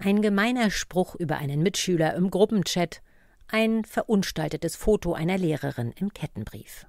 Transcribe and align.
Ein 0.00 0.22
gemeiner 0.22 0.70
Spruch 0.70 1.16
über 1.16 1.38
einen 1.38 1.60
Mitschüler 1.60 2.14
im 2.14 2.30
Gruppenchat, 2.30 3.02
ein 3.48 3.84
verunstaltetes 3.84 4.76
Foto 4.76 5.12
einer 5.12 5.36
Lehrerin 5.38 5.92
im 5.98 6.12
Kettenbrief. 6.12 6.86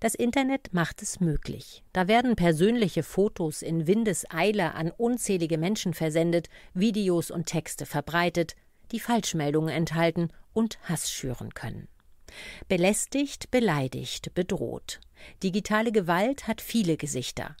Das 0.00 0.14
Internet 0.14 0.74
macht 0.74 1.00
es 1.00 1.18
möglich. 1.18 1.82
Da 1.94 2.08
werden 2.08 2.36
persönliche 2.36 3.02
Fotos 3.02 3.62
in 3.62 3.86
Windeseile 3.86 4.74
an 4.74 4.90
unzählige 4.90 5.56
Menschen 5.56 5.94
versendet, 5.94 6.50
Videos 6.74 7.30
und 7.30 7.46
Texte 7.46 7.86
verbreitet, 7.86 8.54
die 8.90 9.00
Falschmeldungen 9.00 9.74
enthalten 9.74 10.28
und 10.52 10.78
Hass 10.82 11.10
schüren 11.10 11.54
können. 11.54 11.88
Belästigt, 12.68 13.50
beleidigt, 13.50 14.34
bedroht. 14.34 15.00
Digitale 15.42 15.90
Gewalt 15.90 16.46
hat 16.48 16.60
viele 16.60 16.98
Gesichter. 16.98 17.56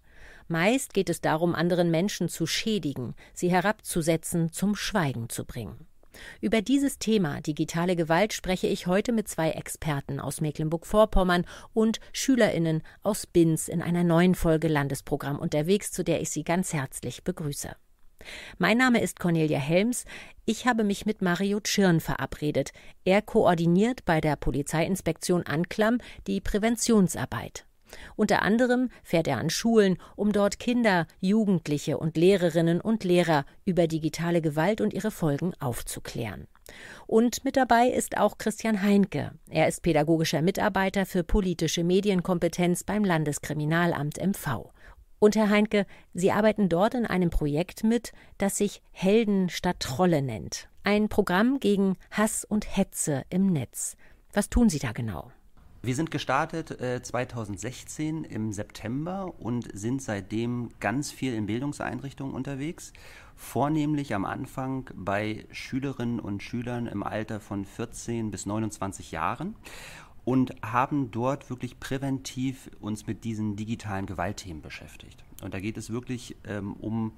Meist 0.52 0.92
geht 0.92 1.08
es 1.08 1.22
darum, 1.22 1.54
anderen 1.54 1.90
Menschen 1.90 2.28
zu 2.28 2.46
schädigen, 2.46 3.14
sie 3.32 3.50
herabzusetzen, 3.50 4.52
zum 4.52 4.76
Schweigen 4.76 5.30
zu 5.30 5.46
bringen. 5.46 5.86
Über 6.42 6.60
dieses 6.60 6.98
Thema 6.98 7.40
digitale 7.40 7.96
Gewalt 7.96 8.34
spreche 8.34 8.66
ich 8.66 8.86
heute 8.86 9.12
mit 9.12 9.28
zwei 9.28 9.52
Experten 9.52 10.20
aus 10.20 10.42
Mecklenburg-Vorpommern 10.42 11.46
und 11.72 12.00
Schülerinnen 12.12 12.82
aus 13.02 13.26
Binz 13.26 13.66
in 13.66 13.80
einer 13.80 14.04
neuen 14.04 14.34
Folge 14.34 14.68
Landesprogramm 14.68 15.38
unterwegs, 15.38 15.90
zu 15.90 16.04
der 16.04 16.20
ich 16.20 16.28
Sie 16.28 16.44
ganz 16.44 16.74
herzlich 16.74 17.24
begrüße. 17.24 17.74
Mein 18.58 18.76
Name 18.76 19.00
ist 19.00 19.18
Cornelia 19.20 19.58
Helms. 19.58 20.04
Ich 20.44 20.66
habe 20.66 20.84
mich 20.84 21.06
mit 21.06 21.22
Mario 21.22 21.60
Tschirn 21.60 21.98
verabredet. 21.98 22.72
Er 23.06 23.22
koordiniert 23.22 24.04
bei 24.04 24.20
der 24.20 24.36
Polizeiinspektion 24.36 25.44
Anklam 25.46 25.96
die 26.26 26.42
Präventionsarbeit. 26.42 27.64
Unter 28.16 28.42
anderem 28.42 28.90
fährt 29.02 29.28
er 29.28 29.38
an 29.38 29.50
Schulen, 29.50 29.98
um 30.16 30.32
dort 30.32 30.58
Kinder, 30.58 31.06
Jugendliche 31.20 31.98
und 31.98 32.16
Lehrerinnen 32.16 32.80
und 32.80 33.04
Lehrer 33.04 33.44
über 33.64 33.86
digitale 33.86 34.40
Gewalt 34.40 34.80
und 34.80 34.94
ihre 34.94 35.10
Folgen 35.10 35.52
aufzuklären. 35.60 36.46
Und 37.06 37.44
mit 37.44 37.56
dabei 37.56 37.88
ist 37.88 38.16
auch 38.16 38.38
Christian 38.38 38.82
Heinke. 38.82 39.32
Er 39.50 39.68
ist 39.68 39.82
pädagogischer 39.82 40.42
Mitarbeiter 40.42 41.06
für 41.06 41.24
politische 41.24 41.84
Medienkompetenz 41.84 42.84
beim 42.84 43.04
Landeskriminalamt 43.04 44.18
MV. 44.18 44.70
Und 45.18 45.36
Herr 45.36 45.50
Heinke, 45.50 45.86
Sie 46.14 46.32
arbeiten 46.32 46.68
dort 46.68 46.94
in 46.94 47.06
einem 47.06 47.30
Projekt 47.30 47.84
mit, 47.84 48.12
das 48.38 48.56
sich 48.56 48.82
Helden 48.90 49.48
statt 49.50 49.78
Trolle 49.78 50.20
nennt. 50.20 50.68
Ein 50.82 51.08
Programm 51.08 51.60
gegen 51.60 51.96
Hass 52.10 52.44
und 52.44 52.76
Hetze 52.76 53.22
im 53.30 53.46
Netz. 53.46 53.96
Was 54.32 54.48
tun 54.48 54.68
Sie 54.68 54.80
da 54.80 54.90
genau? 54.90 55.30
Wir 55.84 55.96
sind 55.96 56.12
gestartet 56.12 56.80
äh, 56.80 57.02
2016 57.02 58.22
im 58.22 58.52
September 58.52 59.34
und 59.40 59.68
sind 59.76 60.00
seitdem 60.00 60.68
ganz 60.78 61.10
viel 61.10 61.34
in 61.34 61.46
Bildungseinrichtungen 61.46 62.34
unterwegs. 62.34 62.92
Vornehmlich 63.34 64.14
am 64.14 64.24
Anfang 64.24 64.88
bei 64.94 65.44
Schülerinnen 65.50 66.20
und 66.20 66.40
Schülern 66.40 66.86
im 66.86 67.02
Alter 67.02 67.40
von 67.40 67.64
14 67.64 68.30
bis 68.30 68.46
29 68.46 69.10
Jahren 69.10 69.56
und 70.24 70.54
haben 70.62 71.10
dort 71.10 71.50
wirklich 71.50 71.80
präventiv 71.80 72.70
uns 72.78 73.08
mit 73.08 73.24
diesen 73.24 73.56
digitalen 73.56 74.06
Gewaltthemen 74.06 74.62
beschäftigt. 74.62 75.24
Und 75.42 75.52
da 75.52 75.58
geht 75.58 75.76
es 75.76 75.90
wirklich 75.90 76.36
ähm, 76.44 76.74
um 76.74 77.10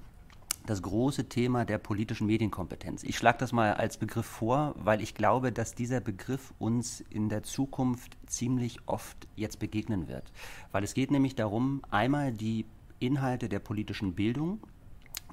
das 0.65 0.81
große 0.81 1.29
Thema 1.29 1.65
der 1.65 1.77
politischen 1.77 2.27
Medienkompetenz. 2.27 3.03
Ich 3.03 3.17
schlage 3.17 3.37
das 3.37 3.51
mal 3.51 3.73
als 3.73 3.97
Begriff 3.97 4.25
vor, 4.25 4.75
weil 4.77 5.01
ich 5.01 5.13
glaube, 5.13 5.51
dass 5.51 5.75
dieser 5.75 6.01
Begriff 6.01 6.53
uns 6.59 7.01
in 7.09 7.29
der 7.29 7.43
Zukunft 7.43 8.17
ziemlich 8.25 8.79
oft 8.85 9.27
jetzt 9.35 9.59
begegnen 9.59 10.07
wird. 10.07 10.31
Weil 10.71 10.83
es 10.83 10.93
geht 10.93 11.11
nämlich 11.11 11.35
darum, 11.35 11.81
einmal 11.91 12.31
die 12.31 12.65
Inhalte 12.99 13.49
der 13.49 13.59
politischen 13.59 14.15
Bildung 14.15 14.59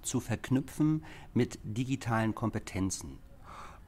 zu 0.03 0.21
verknüpfen 0.21 1.05
mit 1.33 1.59
digitalen 1.63 2.35
Kompetenzen. 2.35 3.19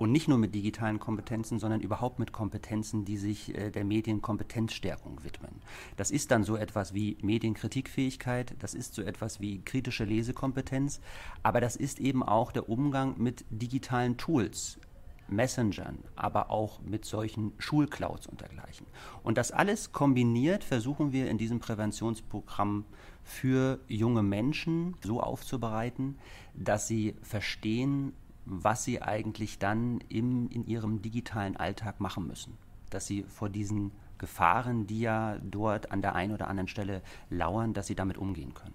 Und 0.05 0.13
nicht 0.13 0.29
nur 0.29 0.37
mit 0.37 0.55
digitalen 0.55 1.01
Kompetenzen, 1.01 1.59
sondern 1.59 1.81
überhaupt 1.81 2.19
mit 2.19 2.31
Kompetenzen, 2.31 3.07
die 3.07 3.17
sich 3.17 3.57
äh, 3.57 3.71
der 3.71 3.87
Medienkompetenzstärkung 3.87 5.25
widmen. 5.25 5.63
Das 5.97 6.11
ist 6.11 6.31
dann 6.31 6.45
so 6.45 6.57
etwas 6.57 6.93
wie 6.93 7.17
Medienkritikfähigkeit, 7.23 8.55
das 8.59 8.75
ist 8.75 8.93
so 8.93 9.01
etwas 9.01 9.41
wie 9.41 9.63
kritische 9.63 10.05
Lesekompetenz, 10.05 11.01
aber 11.43 11.63
das 11.63 11.75
ist 11.75 12.01
eben 12.01 12.23
auch 12.23 12.53
der 12.53 12.69
Umgang 12.69 13.15
mit 13.17 13.47
digitalen 13.49 14.19
Tools, 14.19 14.79
Messengern, 15.27 16.01
aber 16.17 16.51
auch 16.51 16.83
mit 16.83 17.07
solchen 17.07 17.55
Schulclouds 17.57 18.27
und 18.27 18.43
dergleichen. 18.43 18.87
Und 19.23 19.39
das 19.39 19.53
alles 19.53 19.93
kombiniert 19.93 20.65
versuchen 20.65 21.13
wir 21.13 21.31
in 21.31 21.39
diesem 21.39 21.61
Präventionsprogramm 21.61 22.85
für 23.23 23.81
junge 23.89 24.23
Menschen 24.23 24.97
so 25.03 25.23
aufzubereiten, 25.23 26.19
dass 26.53 26.87
sie 26.87 27.15
verstehen, 27.23 28.13
was 28.45 28.85
sie 28.85 29.03
eigentlich 29.03 29.59
dann 29.59 30.01
im, 30.09 30.49
in 30.49 30.67
ihrem 30.67 31.03
digitalen 31.03 31.57
Alltag 31.57 32.01
machen 32.01 32.27
müssen. 32.27 32.57
Dass 32.91 33.07
sie 33.07 33.25
vor 33.25 33.49
diesen 33.49 33.93
Gefahren, 34.19 34.87
die 34.87 35.01
ja 35.01 35.39
dort 35.43 35.91
an 35.91 36.03
der 36.03 36.15
einen 36.15 36.33
oder 36.33 36.49
anderen 36.49 36.69
Stelle 36.69 37.03
lauern, 37.31 37.75
dass 37.75 37.87
sie 37.87 37.95
damit 37.95 38.19
umgehen 38.19 38.55
können. 38.55 38.75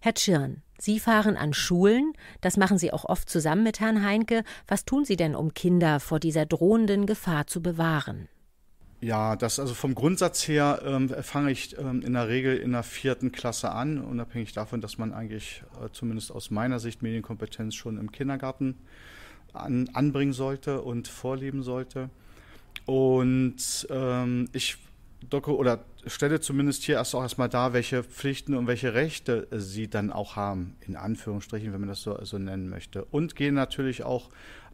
Herr 0.00 0.14
Tschirn, 0.14 0.62
Sie 0.78 0.98
fahren 0.98 1.36
an 1.36 1.52
Schulen, 1.52 2.14
das 2.40 2.56
machen 2.56 2.78
Sie 2.78 2.90
auch 2.90 3.04
oft 3.04 3.28
zusammen 3.28 3.62
mit 3.62 3.80
Herrn 3.80 4.02
Heinke. 4.02 4.44
Was 4.66 4.86
tun 4.86 5.04
Sie 5.04 5.16
denn, 5.16 5.34
um 5.34 5.52
Kinder 5.52 6.00
vor 6.00 6.18
dieser 6.18 6.46
drohenden 6.46 7.04
Gefahr 7.04 7.46
zu 7.46 7.60
bewahren? 7.60 8.28
Ja, 9.00 9.34
das 9.34 9.58
also 9.58 9.72
vom 9.72 9.94
Grundsatz 9.94 10.46
her 10.46 10.82
ähm, 10.84 11.08
fange 11.08 11.50
ich 11.50 11.78
ähm, 11.78 12.02
in 12.02 12.12
der 12.12 12.28
Regel 12.28 12.58
in 12.58 12.72
der 12.72 12.82
vierten 12.82 13.32
Klasse 13.32 13.70
an, 13.70 13.98
unabhängig 13.98 14.52
davon, 14.52 14.82
dass 14.82 14.98
man 14.98 15.14
eigentlich 15.14 15.62
äh, 15.82 15.88
zumindest 15.90 16.30
aus 16.30 16.50
meiner 16.50 16.78
Sicht 16.78 17.00
Medienkompetenz 17.00 17.74
schon 17.74 17.96
im 17.96 18.12
Kindergarten 18.12 18.76
an, 19.54 19.88
anbringen 19.94 20.34
sollte 20.34 20.82
und 20.82 21.08
vorleben 21.08 21.62
sollte. 21.62 22.10
Und 22.84 23.86
ähm, 23.88 24.50
ich 24.52 24.76
doku 25.28 25.52
oder 25.52 25.84
stelle 26.06 26.40
zumindest 26.40 26.82
hier 26.82 26.96
erst 26.96 27.14
auch 27.14 27.22
erstmal 27.22 27.48
dar, 27.48 27.72
welche 27.72 28.02
Pflichten 28.02 28.54
und 28.54 28.66
welche 28.66 28.92
Rechte 28.92 29.48
sie 29.50 29.88
dann 29.88 30.12
auch 30.12 30.36
haben, 30.36 30.76
in 30.86 30.96
Anführungsstrichen, 30.96 31.72
wenn 31.72 31.80
man 31.80 31.88
das 31.88 32.02
so, 32.02 32.18
so 32.24 32.38
nennen 32.38 32.68
möchte. 32.68 33.04
Und 33.06 33.34
gehe 33.34 33.52
natürlich 33.52 34.02
auch 34.02 34.28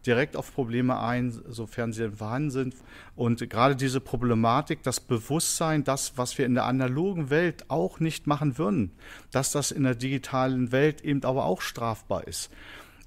direkt 0.05 0.37
auf 0.37 0.55
Probleme 0.55 1.01
ein, 1.01 1.31
sofern 1.49 1.93
sie 1.93 2.11
vorhanden 2.11 2.51
sind. 2.51 2.75
Und 3.15 3.49
gerade 3.49 3.77
diese 3.77 4.01
Problematik, 4.01 4.83
das 4.83 5.01
Bewusstsein, 5.01 5.84
das, 5.84 6.17
was 6.17 6.37
wir 6.39 6.47
in 6.47 6.55
der 6.55 6.65
analogen 6.65 7.31
Welt 7.31 7.65
auch 7.69 8.01
nicht 8.01 8.27
machen 8.27 8.59
würden, 8.59 8.93
dass 9.31 9.53
das 9.53 9.71
in 9.71 9.84
der 9.84 9.95
digitalen 9.95 10.73
Welt 10.73 11.01
eben 11.01 11.25
aber 11.25 11.45
auch 11.45 11.61
strafbar 11.61 12.27
ist 12.27 12.51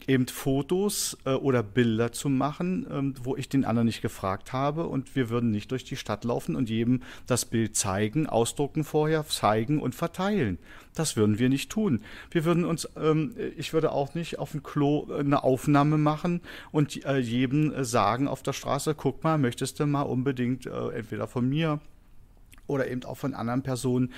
eben 0.10 0.28
Fotos 0.28 1.18
äh, 1.26 1.32
oder 1.32 1.62
Bilder 1.62 2.12
zu 2.12 2.30
machen, 2.30 2.88
ähm, 2.90 3.14
wo 3.22 3.36
ich 3.36 3.48
den 3.48 3.64
anderen 3.64 3.86
nicht 3.86 4.02
gefragt 4.02 4.52
habe 4.52 4.88
und 4.88 5.16
wir 5.16 5.30
würden 5.30 5.52
nicht 5.52 5.70
durch 5.72 5.84
die 5.84 5.96
Stadt 5.96 6.24
laufen 6.24 6.56
und 6.56 6.70
jedem 6.70 7.04
das 7.28 7.46
Bild 7.46 7.78
zeigen, 7.78 8.28
ausdrucken 8.28 8.84
vorher, 8.84 9.26
zeigen 9.28 9.80
und 9.80 9.94
verteilen. 9.94 10.58
Das 10.96 11.16
würden 11.16 11.38
wir 11.38 11.50
nicht 11.50 11.72
tun. 11.72 12.02
Wir 12.32 12.44
würden 12.44 12.66
uns, 12.66 12.90
ähm, 12.98 13.36
ich 13.56 13.72
würde 13.72 13.92
auch 13.92 14.16
nicht 14.16 14.40
auf 14.40 14.52
dem 14.52 14.64
Klo 14.64 15.08
äh, 15.12 15.20
eine 15.20 15.44
Aufnahme 15.44 16.00
machen 16.00 16.42
und 16.72 17.06
äh, 17.06 17.18
jedem 17.18 17.72
äh, 17.72 17.86
sagen 17.86 18.28
auf 18.28 18.42
der 18.42 18.54
Straße, 18.54 18.96
guck 18.96 19.24
mal, 19.24 19.38
möchtest 19.38 19.80
du 19.80 19.86
mal 19.86 20.02
unbedingt 20.02 20.66
äh, 20.66 20.90
entweder 20.90 21.28
von 21.28 21.48
mir 21.48 21.80
oder 22.66 22.88
eben 22.90 23.04
auch 23.04 23.18
von 23.18 23.34
anderen 23.34 23.64
Personen 23.64 24.14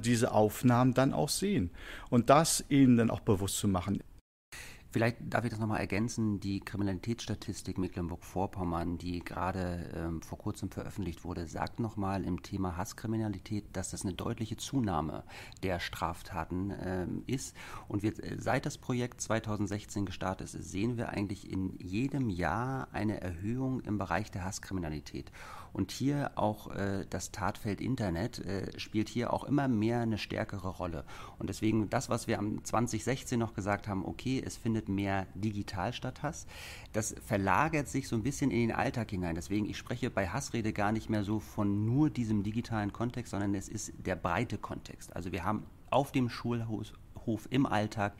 diese 0.00 0.32
Aufnahmen 0.32 0.94
dann 0.94 1.12
auch 1.12 1.28
sehen. 1.28 1.70
Und 2.10 2.28
das 2.28 2.64
ihnen 2.68 2.96
dann 2.96 3.08
auch 3.08 3.20
bewusst 3.20 3.58
zu 3.58 3.68
machen. 3.68 4.00
Vielleicht 4.94 5.16
darf 5.22 5.42
ich 5.42 5.50
das 5.50 5.58
nochmal 5.58 5.80
ergänzen. 5.80 6.38
Die 6.38 6.60
Kriminalitätsstatistik 6.60 7.78
Mecklenburg-Vorpommern, 7.78 8.96
die 8.96 9.24
gerade 9.24 9.90
ähm, 9.92 10.22
vor 10.22 10.38
kurzem 10.38 10.70
veröffentlicht 10.70 11.24
wurde, 11.24 11.48
sagt 11.48 11.80
nochmal 11.80 12.22
im 12.22 12.44
Thema 12.44 12.76
Hasskriminalität, 12.76 13.64
dass 13.72 13.90
das 13.90 14.04
eine 14.04 14.14
deutliche 14.14 14.56
Zunahme 14.56 15.24
der 15.64 15.80
Straftaten 15.80 16.72
ähm, 16.80 17.24
ist. 17.26 17.56
Und 17.88 18.04
wir, 18.04 18.12
äh, 18.22 18.36
seit 18.38 18.66
das 18.66 18.78
Projekt 18.78 19.20
2016 19.20 20.06
gestartet 20.06 20.54
ist, 20.54 20.70
sehen 20.70 20.96
wir 20.96 21.08
eigentlich 21.08 21.50
in 21.50 21.76
jedem 21.80 22.30
Jahr 22.30 22.86
eine 22.92 23.20
Erhöhung 23.20 23.80
im 23.80 23.98
Bereich 23.98 24.30
der 24.30 24.44
Hasskriminalität. 24.44 25.32
Und 25.74 25.90
hier 25.90 26.30
auch 26.36 26.70
äh, 26.70 27.04
das 27.10 27.32
Tatfeld 27.32 27.80
Internet 27.80 28.38
äh, 28.38 28.78
spielt 28.78 29.08
hier 29.08 29.32
auch 29.32 29.42
immer 29.42 29.66
mehr 29.66 30.00
eine 30.00 30.18
stärkere 30.18 30.68
Rolle. 30.68 31.04
Und 31.38 31.50
deswegen 31.50 31.90
das, 31.90 32.08
was 32.08 32.28
wir 32.28 32.38
am 32.38 32.64
2016 32.64 33.38
noch 33.38 33.54
gesagt 33.54 33.88
haben, 33.88 34.06
okay, 34.06 34.40
es 34.44 34.56
findet 34.56 34.88
mehr 34.88 35.26
digital 35.34 35.92
statt 35.92 36.22
Hass, 36.22 36.46
das 36.92 37.16
verlagert 37.26 37.88
sich 37.88 38.06
so 38.06 38.14
ein 38.14 38.22
bisschen 38.22 38.52
in 38.52 38.68
den 38.68 38.72
Alltag 38.72 39.10
hinein. 39.10 39.34
Deswegen, 39.34 39.68
ich 39.68 39.76
spreche 39.76 40.10
bei 40.10 40.28
Hassrede 40.28 40.72
gar 40.72 40.92
nicht 40.92 41.10
mehr 41.10 41.24
so 41.24 41.40
von 41.40 41.84
nur 41.84 42.08
diesem 42.08 42.44
digitalen 42.44 42.92
Kontext, 42.92 43.32
sondern 43.32 43.52
es 43.54 43.68
ist 43.68 43.92
der 43.98 44.16
breite 44.16 44.58
Kontext. 44.58 45.14
Also 45.14 45.32
wir 45.32 45.42
haben 45.42 45.66
auf 45.90 46.12
dem 46.12 46.28
Schulhof 46.28 46.92
im 47.50 47.66
Alltag 47.66 48.14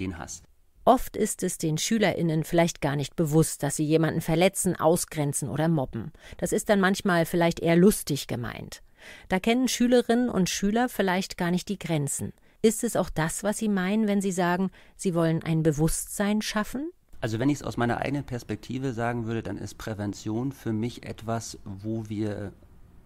den 0.00 0.18
Hass. 0.18 0.42
Oft 0.86 1.16
ist 1.16 1.42
es 1.42 1.58
den 1.58 1.78
Schülerinnen 1.78 2.44
vielleicht 2.44 2.80
gar 2.80 2.94
nicht 2.94 3.16
bewusst, 3.16 3.64
dass 3.64 3.74
sie 3.74 3.84
jemanden 3.84 4.20
verletzen, 4.20 4.76
ausgrenzen 4.76 5.48
oder 5.48 5.66
mobben. 5.66 6.12
Das 6.36 6.52
ist 6.52 6.68
dann 6.68 6.78
manchmal 6.78 7.26
vielleicht 7.26 7.58
eher 7.58 7.74
lustig 7.74 8.28
gemeint. 8.28 8.82
Da 9.28 9.40
kennen 9.40 9.66
Schülerinnen 9.66 10.30
und 10.30 10.48
Schüler 10.48 10.88
vielleicht 10.88 11.36
gar 11.36 11.50
nicht 11.50 11.68
die 11.68 11.78
Grenzen. 11.78 12.32
Ist 12.62 12.84
es 12.84 12.94
auch 12.94 13.10
das, 13.10 13.42
was 13.42 13.58
Sie 13.58 13.68
meinen, 13.68 14.06
wenn 14.06 14.20
Sie 14.20 14.30
sagen, 14.30 14.70
Sie 14.94 15.12
wollen 15.16 15.42
ein 15.42 15.64
Bewusstsein 15.64 16.40
schaffen? 16.40 16.92
Also 17.20 17.40
wenn 17.40 17.48
ich 17.48 17.56
es 17.56 17.62
aus 17.64 17.76
meiner 17.76 17.98
eigenen 17.98 18.24
Perspektive 18.24 18.92
sagen 18.92 19.26
würde, 19.26 19.42
dann 19.42 19.58
ist 19.58 19.78
Prävention 19.78 20.52
für 20.52 20.72
mich 20.72 21.04
etwas, 21.04 21.58
wo 21.64 22.08
wir 22.08 22.52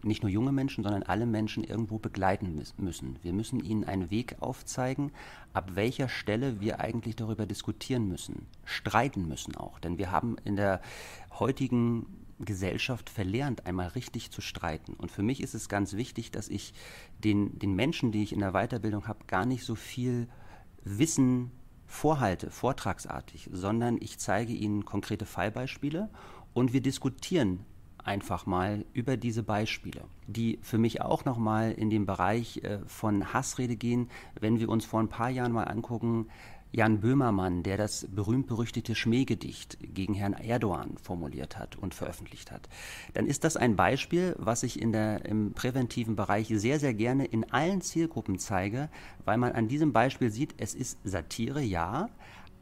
nicht 0.03 0.23
nur 0.23 0.31
junge 0.31 0.53
Menschen, 0.53 0.83
sondern 0.83 1.03
alle 1.03 1.27
Menschen 1.27 1.65
irgendwo 1.65 1.99
begleiten 1.99 2.55
müssen. 2.79 3.19
Wir 3.23 3.33
müssen 3.33 3.61
ihnen 3.61 3.85
einen 3.85 4.11
Weg 4.11 4.37
aufzeigen, 4.41 5.13
ab 5.53 5.73
welcher 5.75 6.09
Stelle 6.09 6.61
wir 6.61 6.81
eigentlich 6.81 7.17
darüber 7.17 7.47
diskutieren 7.47 8.09
müssen, 8.09 8.47
streiten 8.65 9.29
müssen 9.29 9.57
auch. 9.57 9.79
Denn 9.79 9.99
wir 9.99 10.11
haben 10.11 10.37
in 10.45 10.57
der 10.57 10.81
heutigen 11.39 12.07
Gesellschaft 12.39 13.11
verlernt, 13.11 13.67
einmal 13.67 13.89
richtig 13.89 14.31
zu 14.31 14.41
streiten. 14.41 14.95
Und 14.95 15.11
für 15.11 15.23
mich 15.23 15.43
ist 15.43 15.55
es 15.55 15.69
ganz 15.69 15.95
wichtig, 15.95 16.31
dass 16.31 16.49
ich 16.49 16.73
den, 17.23 17.59
den 17.59 17.75
Menschen, 17.75 18.13
die 18.13 18.23
ich 18.23 18.33
in 18.33 18.41
der 18.41 18.53
Weiterbildung 18.53 19.07
habe, 19.07 19.25
gar 19.27 19.45
nicht 19.45 19.65
so 19.65 19.75
viel 19.75 20.29
Wissen 20.83 21.51
vorhalte, 21.87 22.51
vortragsartig, 22.51 23.51
sondern 23.53 23.99
ich 24.01 24.19
zeige 24.19 24.53
ihnen 24.53 24.85
konkrete 24.85 25.27
Fallbeispiele 25.27 26.09
und 26.55 26.73
wir 26.73 26.81
diskutieren 26.81 27.67
einfach 28.05 28.47
mal 28.47 28.85
über 28.93 29.17
diese 29.17 29.43
Beispiele, 29.43 30.05
die 30.27 30.59
für 30.63 30.79
mich 30.79 31.03
auch 31.03 31.25
nochmal 31.25 31.73
in 31.73 31.91
den 31.91 32.07
Bereich 32.07 32.59
äh, 32.65 32.81
von 32.87 33.33
Hassrede 33.33 33.77
gehen, 33.77 34.09
wenn 34.39 34.61
wir 34.61 34.69
uns 34.69 34.85
vor 34.85 35.01
ein 35.01 35.09
paar 35.09 35.31
Jahren 35.31 35.53
mal 35.53 35.65
angucken, 35.65 36.27
Jan 36.73 37.01
Böhmermann, 37.01 37.65
der 37.65 37.77
das 37.77 38.07
berühmt-berüchtigte 38.09 38.95
Schmähgedicht 38.95 39.79
gegen 39.81 40.15
Herrn 40.15 40.35
Erdogan 40.35 40.97
formuliert 41.03 41.59
hat 41.59 41.75
und 41.75 41.95
veröffentlicht 41.95 42.53
hat, 42.53 42.69
dann 43.13 43.27
ist 43.27 43.43
das 43.43 43.57
ein 43.57 43.75
Beispiel, 43.75 44.37
was 44.39 44.63
ich 44.63 44.81
in 44.81 44.93
der, 44.93 45.25
im 45.25 45.53
präventiven 45.53 46.15
Bereich 46.15 46.47
sehr, 46.49 46.79
sehr 46.79 46.95
gerne 46.95 47.25
in 47.25 47.51
allen 47.51 47.81
Zielgruppen 47.81 48.39
zeige, 48.39 48.89
weil 49.25 49.37
man 49.37 49.53
an 49.53 49.67
diesem 49.67 49.93
Beispiel 49.93 50.31
sieht, 50.31 50.55
es 50.59 50.75
ist 50.75 50.99
Satire, 51.03 51.61
ja, 51.61 52.09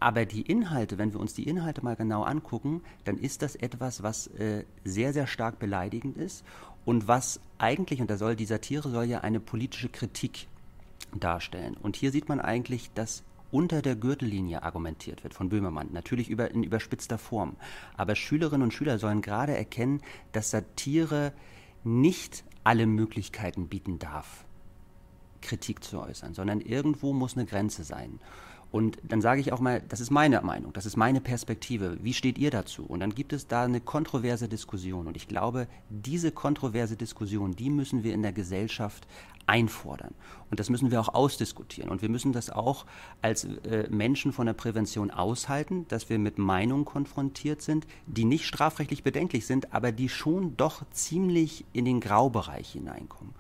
aber 0.01 0.27
die 0.27 0.43
Inhalte, 0.43 0.99
wenn 0.99 1.13
wir 1.13 1.21
uns 1.21 1.35
die 1.35 1.49
Inhalte 1.49 1.83
mal 1.83 1.97
genau 1.97 2.23
angucken, 2.23 2.83
dann 3.05 3.19
ist 3.19 3.43
das 3.43 3.57
etwas, 3.57 4.03
was 4.03 4.29
äh, 4.29 4.65
sehr, 4.85 5.13
sehr 5.13 5.27
stark 5.27 5.59
beleidigend 5.59 6.17
ist 6.17 6.45
und 6.85 7.09
was 7.09 7.41
eigentlich, 7.59 8.01
und 8.01 8.11
da 8.11 8.17
soll 8.17 8.37
die 8.37 8.47
Satire 8.47 8.89
soll 8.91 9.05
ja 9.05 9.21
eine 9.21 9.41
politische 9.41 9.89
Kritik 9.89 10.47
darstellen. 11.15 11.77
Und 11.77 11.97
hier 11.97 12.13
sieht 12.13 12.29
man 12.29 12.41
eigentlich, 12.41 12.91
dass 12.95 13.25
unter 13.51 13.83
der 13.83 13.97
Gürtellinie 13.97 14.63
argumentiert 14.63 15.25
wird 15.25 15.35
von 15.35 15.49
Böhmermann, 15.49 15.89
natürlich 15.93 16.29
über, 16.29 16.51
in 16.51 16.63
überspitzter 16.63 17.19
Form. 17.19 17.57
Aber 17.97 18.15
Schülerinnen 18.15 18.63
und 18.63 18.75
Schüler 18.75 18.99
sollen 18.99 19.23
gerade 19.23 19.57
erkennen, 19.57 20.03
dass 20.33 20.51
Satire 20.51 21.33
nicht 21.85 22.45
alle 22.65 22.87
Möglichkeiten 22.87 23.69
bieten 23.69 23.99
darf, 23.99 24.45
Kritik 25.41 25.83
zu 25.83 26.01
äußern, 26.01 26.35
sondern 26.35 26.61
irgendwo 26.61 27.13
muss 27.13 27.37
eine 27.37 27.47
Grenze 27.47 27.85
sein. 27.85 28.21
Und 28.71 28.99
dann 29.03 29.23
sage 29.23 29.41
ich 29.41 29.53
auch 29.53 29.61
mal, 29.61 29.83
das 29.89 30.01
ist 30.01 30.11
meine 30.11 30.41
Meinung, 30.43 30.73
das 30.75 30.85
ist 30.85 30.97
meine 30.97 31.21
Perspektive. 31.21 31.97
Wie 32.03 32.13
steht 32.13 32.37
ihr 32.37 32.51
dazu? 32.51 32.85
Und 32.85 33.01
dann 33.01 33.15
gibt 33.15 33.33
es 33.33 33.47
da 33.47 33.65
eine 33.65 33.81
kontroverse 33.81 34.49
Diskussion. 34.49 35.07
Und 35.07 35.17
ich 35.17 35.27
glaube, 35.27 35.69
diese 35.89 36.33
kontroverse 36.33 36.97
Diskussion, 36.97 37.57
die 37.57 37.71
müssen 37.71 38.05
wir 38.05 38.13
in 38.13 38.23
der 38.23 38.33
Gesellschaft 38.33 39.07
einfordern. 39.49 40.15
Und 40.51 40.61
das 40.61 40.69
müssen 40.69 40.91
wir 40.91 41.01
auch 41.01 41.15
ausdiskutieren. 41.15 41.91
Und 41.91 42.03
wir 42.03 42.11
müssen 42.11 42.33
das 42.33 42.51
auch 42.51 42.85
als 43.23 43.45
äh, 43.45 43.89
Menschen 43.89 44.33
von 44.33 44.47
der 44.47 44.53
Prävention 44.53 45.11
aushalten, 45.11 45.87
dass 45.89 46.11
wir 46.11 46.19
mit 46.19 46.39
Meinungen 46.39 46.85
konfrontiert 46.85 47.63
sind, 47.63 47.87
die 48.07 48.27
nicht 48.27 48.45
strafrechtlich 48.45 49.03
bedenklich 49.03 49.47
sind, 49.47 49.73
aber 49.73 49.91
die 49.91 50.11
schon 50.11 50.57
doch 50.59 50.83
ziemlich 50.91 51.65
in 51.73 51.87
den 51.87 52.01
Graubereich 52.01 52.73
hineinkommen. 52.73 53.35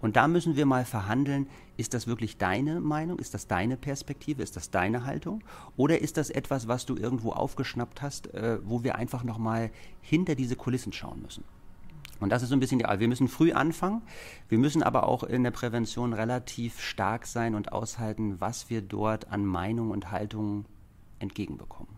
Und 0.00 0.16
da 0.16 0.28
müssen 0.28 0.56
wir 0.56 0.66
mal 0.66 0.84
verhandeln, 0.84 1.46
ist 1.76 1.94
das 1.94 2.06
wirklich 2.06 2.36
deine 2.36 2.80
Meinung, 2.80 3.18
ist 3.18 3.32
das 3.32 3.46
deine 3.46 3.76
Perspektive, 3.76 4.42
ist 4.42 4.56
das 4.56 4.70
deine 4.70 5.06
Haltung? 5.06 5.42
Oder 5.76 6.00
ist 6.00 6.16
das 6.16 6.30
etwas, 6.30 6.68
was 6.68 6.84
du 6.84 6.96
irgendwo 6.96 7.32
aufgeschnappt 7.32 8.02
hast, 8.02 8.34
äh, 8.34 8.58
wo 8.62 8.84
wir 8.84 8.96
einfach 8.96 9.24
nochmal 9.24 9.70
hinter 10.02 10.34
diese 10.34 10.56
Kulissen 10.56 10.92
schauen 10.92 11.22
müssen? 11.22 11.44
Und 12.20 12.30
das 12.30 12.42
ist 12.42 12.50
so 12.50 12.56
ein 12.56 12.60
bisschen 12.60 12.78
die 12.78 12.84
Wir 12.84 13.08
müssen 13.08 13.28
früh 13.28 13.52
anfangen. 13.52 14.02
Wir 14.48 14.58
müssen 14.58 14.82
aber 14.82 15.08
auch 15.08 15.24
in 15.24 15.42
der 15.42 15.50
Prävention 15.50 16.12
relativ 16.12 16.80
stark 16.80 17.26
sein 17.26 17.54
und 17.54 17.72
aushalten, 17.72 18.40
was 18.40 18.70
wir 18.70 18.82
dort 18.82 19.30
an 19.30 19.44
Meinung 19.44 19.90
und 19.90 20.10
Haltung 20.10 20.64
entgegenbekommen. 21.18 21.93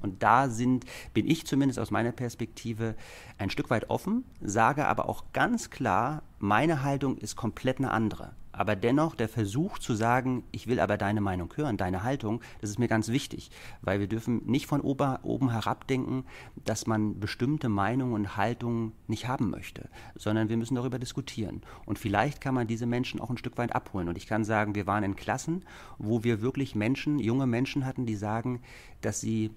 Und 0.00 0.22
da 0.22 0.48
sind, 0.48 0.84
bin 1.14 1.26
ich 1.28 1.46
zumindest 1.46 1.78
aus 1.78 1.90
meiner 1.90 2.12
Perspektive 2.12 2.94
ein 3.38 3.50
Stück 3.50 3.70
weit 3.70 3.90
offen, 3.90 4.24
sage 4.40 4.86
aber 4.86 5.08
auch 5.08 5.24
ganz 5.32 5.70
klar, 5.70 6.22
meine 6.38 6.82
Haltung 6.82 7.16
ist 7.18 7.36
komplett 7.36 7.78
eine 7.78 7.90
andere. 7.90 8.34
Aber 8.56 8.74
dennoch 8.74 9.14
der 9.14 9.28
Versuch 9.28 9.78
zu 9.78 9.94
sagen, 9.94 10.42
ich 10.50 10.66
will 10.66 10.80
aber 10.80 10.96
deine 10.96 11.20
Meinung 11.20 11.52
hören, 11.56 11.76
deine 11.76 12.02
Haltung, 12.02 12.40
das 12.62 12.70
ist 12.70 12.78
mir 12.78 12.88
ganz 12.88 13.08
wichtig, 13.08 13.50
weil 13.82 14.00
wir 14.00 14.06
dürfen 14.06 14.40
nicht 14.46 14.66
von 14.66 14.80
oben 14.80 15.50
herab 15.50 15.86
denken, 15.86 16.24
dass 16.64 16.86
man 16.86 17.20
bestimmte 17.20 17.68
Meinungen 17.68 18.14
und 18.14 18.36
Haltungen 18.38 18.92
nicht 19.08 19.28
haben 19.28 19.50
möchte, 19.50 19.90
sondern 20.14 20.48
wir 20.48 20.56
müssen 20.56 20.74
darüber 20.74 20.98
diskutieren. 20.98 21.60
Und 21.84 21.98
vielleicht 21.98 22.40
kann 22.40 22.54
man 22.54 22.66
diese 22.66 22.86
Menschen 22.86 23.20
auch 23.20 23.28
ein 23.28 23.36
Stück 23.36 23.58
weit 23.58 23.74
abholen. 23.74 24.08
Und 24.08 24.16
ich 24.16 24.26
kann 24.26 24.42
sagen, 24.42 24.74
wir 24.74 24.86
waren 24.86 25.04
in 25.04 25.16
Klassen, 25.16 25.62
wo 25.98 26.24
wir 26.24 26.40
wirklich 26.40 26.74
Menschen, 26.74 27.18
junge 27.18 27.46
Menschen 27.46 27.84
hatten, 27.84 28.06
die 28.06 28.16
sagen, 28.16 28.62
dass 29.02 29.20
sie 29.20 29.50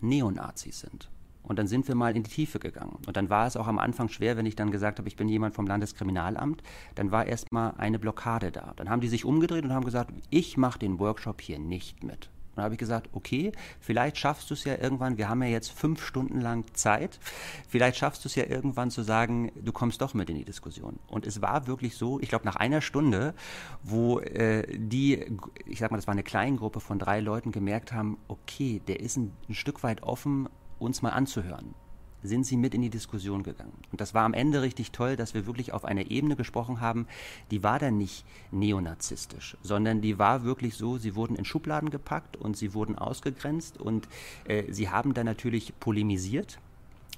Neonazis 0.00 0.80
sind. 0.80 1.10
Und 1.42 1.58
dann 1.58 1.66
sind 1.66 1.88
wir 1.88 1.94
mal 1.94 2.14
in 2.14 2.22
die 2.22 2.30
Tiefe 2.30 2.58
gegangen. 2.58 2.98
Und 3.06 3.16
dann 3.16 3.30
war 3.30 3.46
es 3.46 3.56
auch 3.56 3.66
am 3.66 3.78
Anfang 3.78 4.08
schwer, 4.08 4.36
wenn 4.36 4.44
ich 4.44 4.54
dann 4.54 4.70
gesagt 4.70 4.98
habe, 4.98 5.08
ich 5.08 5.16
bin 5.16 5.28
jemand 5.28 5.54
vom 5.54 5.66
Landeskriminalamt. 5.66 6.62
Dann 6.94 7.10
war 7.10 7.26
erstmal 7.26 7.72
eine 7.78 7.98
Blockade 7.98 8.52
da. 8.52 8.74
Dann 8.76 8.90
haben 8.90 9.00
die 9.00 9.08
sich 9.08 9.24
umgedreht 9.24 9.64
und 9.64 9.72
haben 9.72 9.84
gesagt, 9.84 10.12
ich 10.28 10.58
mache 10.58 10.78
den 10.78 10.98
Workshop 10.98 11.40
hier 11.40 11.58
nicht 11.58 12.04
mit. 12.04 12.28
Und 12.58 12.62
dann 12.62 12.64
habe 12.64 12.74
ich 12.74 12.80
gesagt, 12.80 13.10
okay, 13.12 13.52
vielleicht 13.78 14.18
schaffst 14.18 14.50
du 14.50 14.54
es 14.54 14.64
ja 14.64 14.76
irgendwann, 14.76 15.16
wir 15.16 15.28
haben 15.28 15.40
ja 15.44 15.48
jetzt 15.48 15.70
fünf 15.70 16.04
Stunden 16.04 16.40
lang 16.40 16.64
Zeit, 16.74 17.20
vielleicht 17.68 17.96
schaffst 17.96 18.24
du 18.24 18.28
es 18.28 18.34
ja 18.34 18.46
irgendwann 18.46 18.90
zu 18.90 19.02
sagen, 19.02 19.52
du 19.54 19.70
kommst 19.70 20.00
doch 20.00 20.12
mit 20.12 20.28
in 20.28 20.34
die 20.34 20.44
Diskussion. 20.44 20.98
Und 21.06 21.24
es 21.24 21.40
war 21.40 21.68
wirklich 21.68 21.96
so, 21.96 22.18
ich 22.18 22.28
glaube 22.28 22.44
nach 22.44 22.56
einer 22.56 22.80
Stunde, 22.80 23.32
wo 23.84 24.18
äh, 24.18 24.66
die, 24.76 25.24
ich 25.66 25.78
sag 25.78 25.92
mal, 25.92 25.98
das 25.98 26.08
war 26.08 26.12
eine 26.12 26.24
kleine 26.24 26.56
Gruppe 26.56 26.80
von 26.80 26.98
drei 26.98 27.20
Leuten, 27.20 27.52
gemerkt 27.52 27.92
haben, 27.92 28.18
okay, 28.26 28.82
der 28.88 28.98
ist 28.98 29.16
ein, 29.16 29.30
ein 29.48 29.54
Stück 29.54 29.84
weit 29.84 30.02
offen, 30.02 30.48
uns 30.80 31.00
mal 31.00 31.10
anzuhören 31.10 31.76
sind 32.22 32.44
sie 32.44 32.56
mit 32.56 32.74
in 32.74 32.82
die 32.82 32.90
Diskussion 32.90 33.42
gegangen. 33.42 33.72
Und 33.92 34.00
das 34.00 34.14
war 34.14 34.24
am 34.24 34.34
Ende 34.34 34.62
richtig 34.62 34.90
toll, 34.90 35.16
dass 35.16 35.34
wir 35.34 35.46
wirklich 35.46 35.72
auf 35.72 35.84
einer 35.84 36.10
Ebene 36.10 36.36
gesprochen 36.36 36.80
haben, 36.80 37.06
die 37.50 37.62
war 37.62 37.78
dann 37.78 37.98
nicht 37.98 38.24
neonazistisch, 38.50 39.56
sondern 39.62 40.00
die 40.00 40.18
war 40.18 40.44
wirklich 40.44 40.74
so, 40.74 40.98
sie 40.98 41.14
wurden 41.14 41.36
in 41.36 41.44
Schubladen 41.44 41.90
gepackt 41.90 42.36
und 42.36 42.56
sie 42.56 42.74
wurden 42.74 42.96
ausgegrenzt 42.96 43.80
und 43.80 44.08
äh, 44.46 44.64
sie 44.72 44.88
haben 44.88 45.14
dann 45.14 45.26
natürlich 45.26 45.72
polemisiert. 45.78 46.58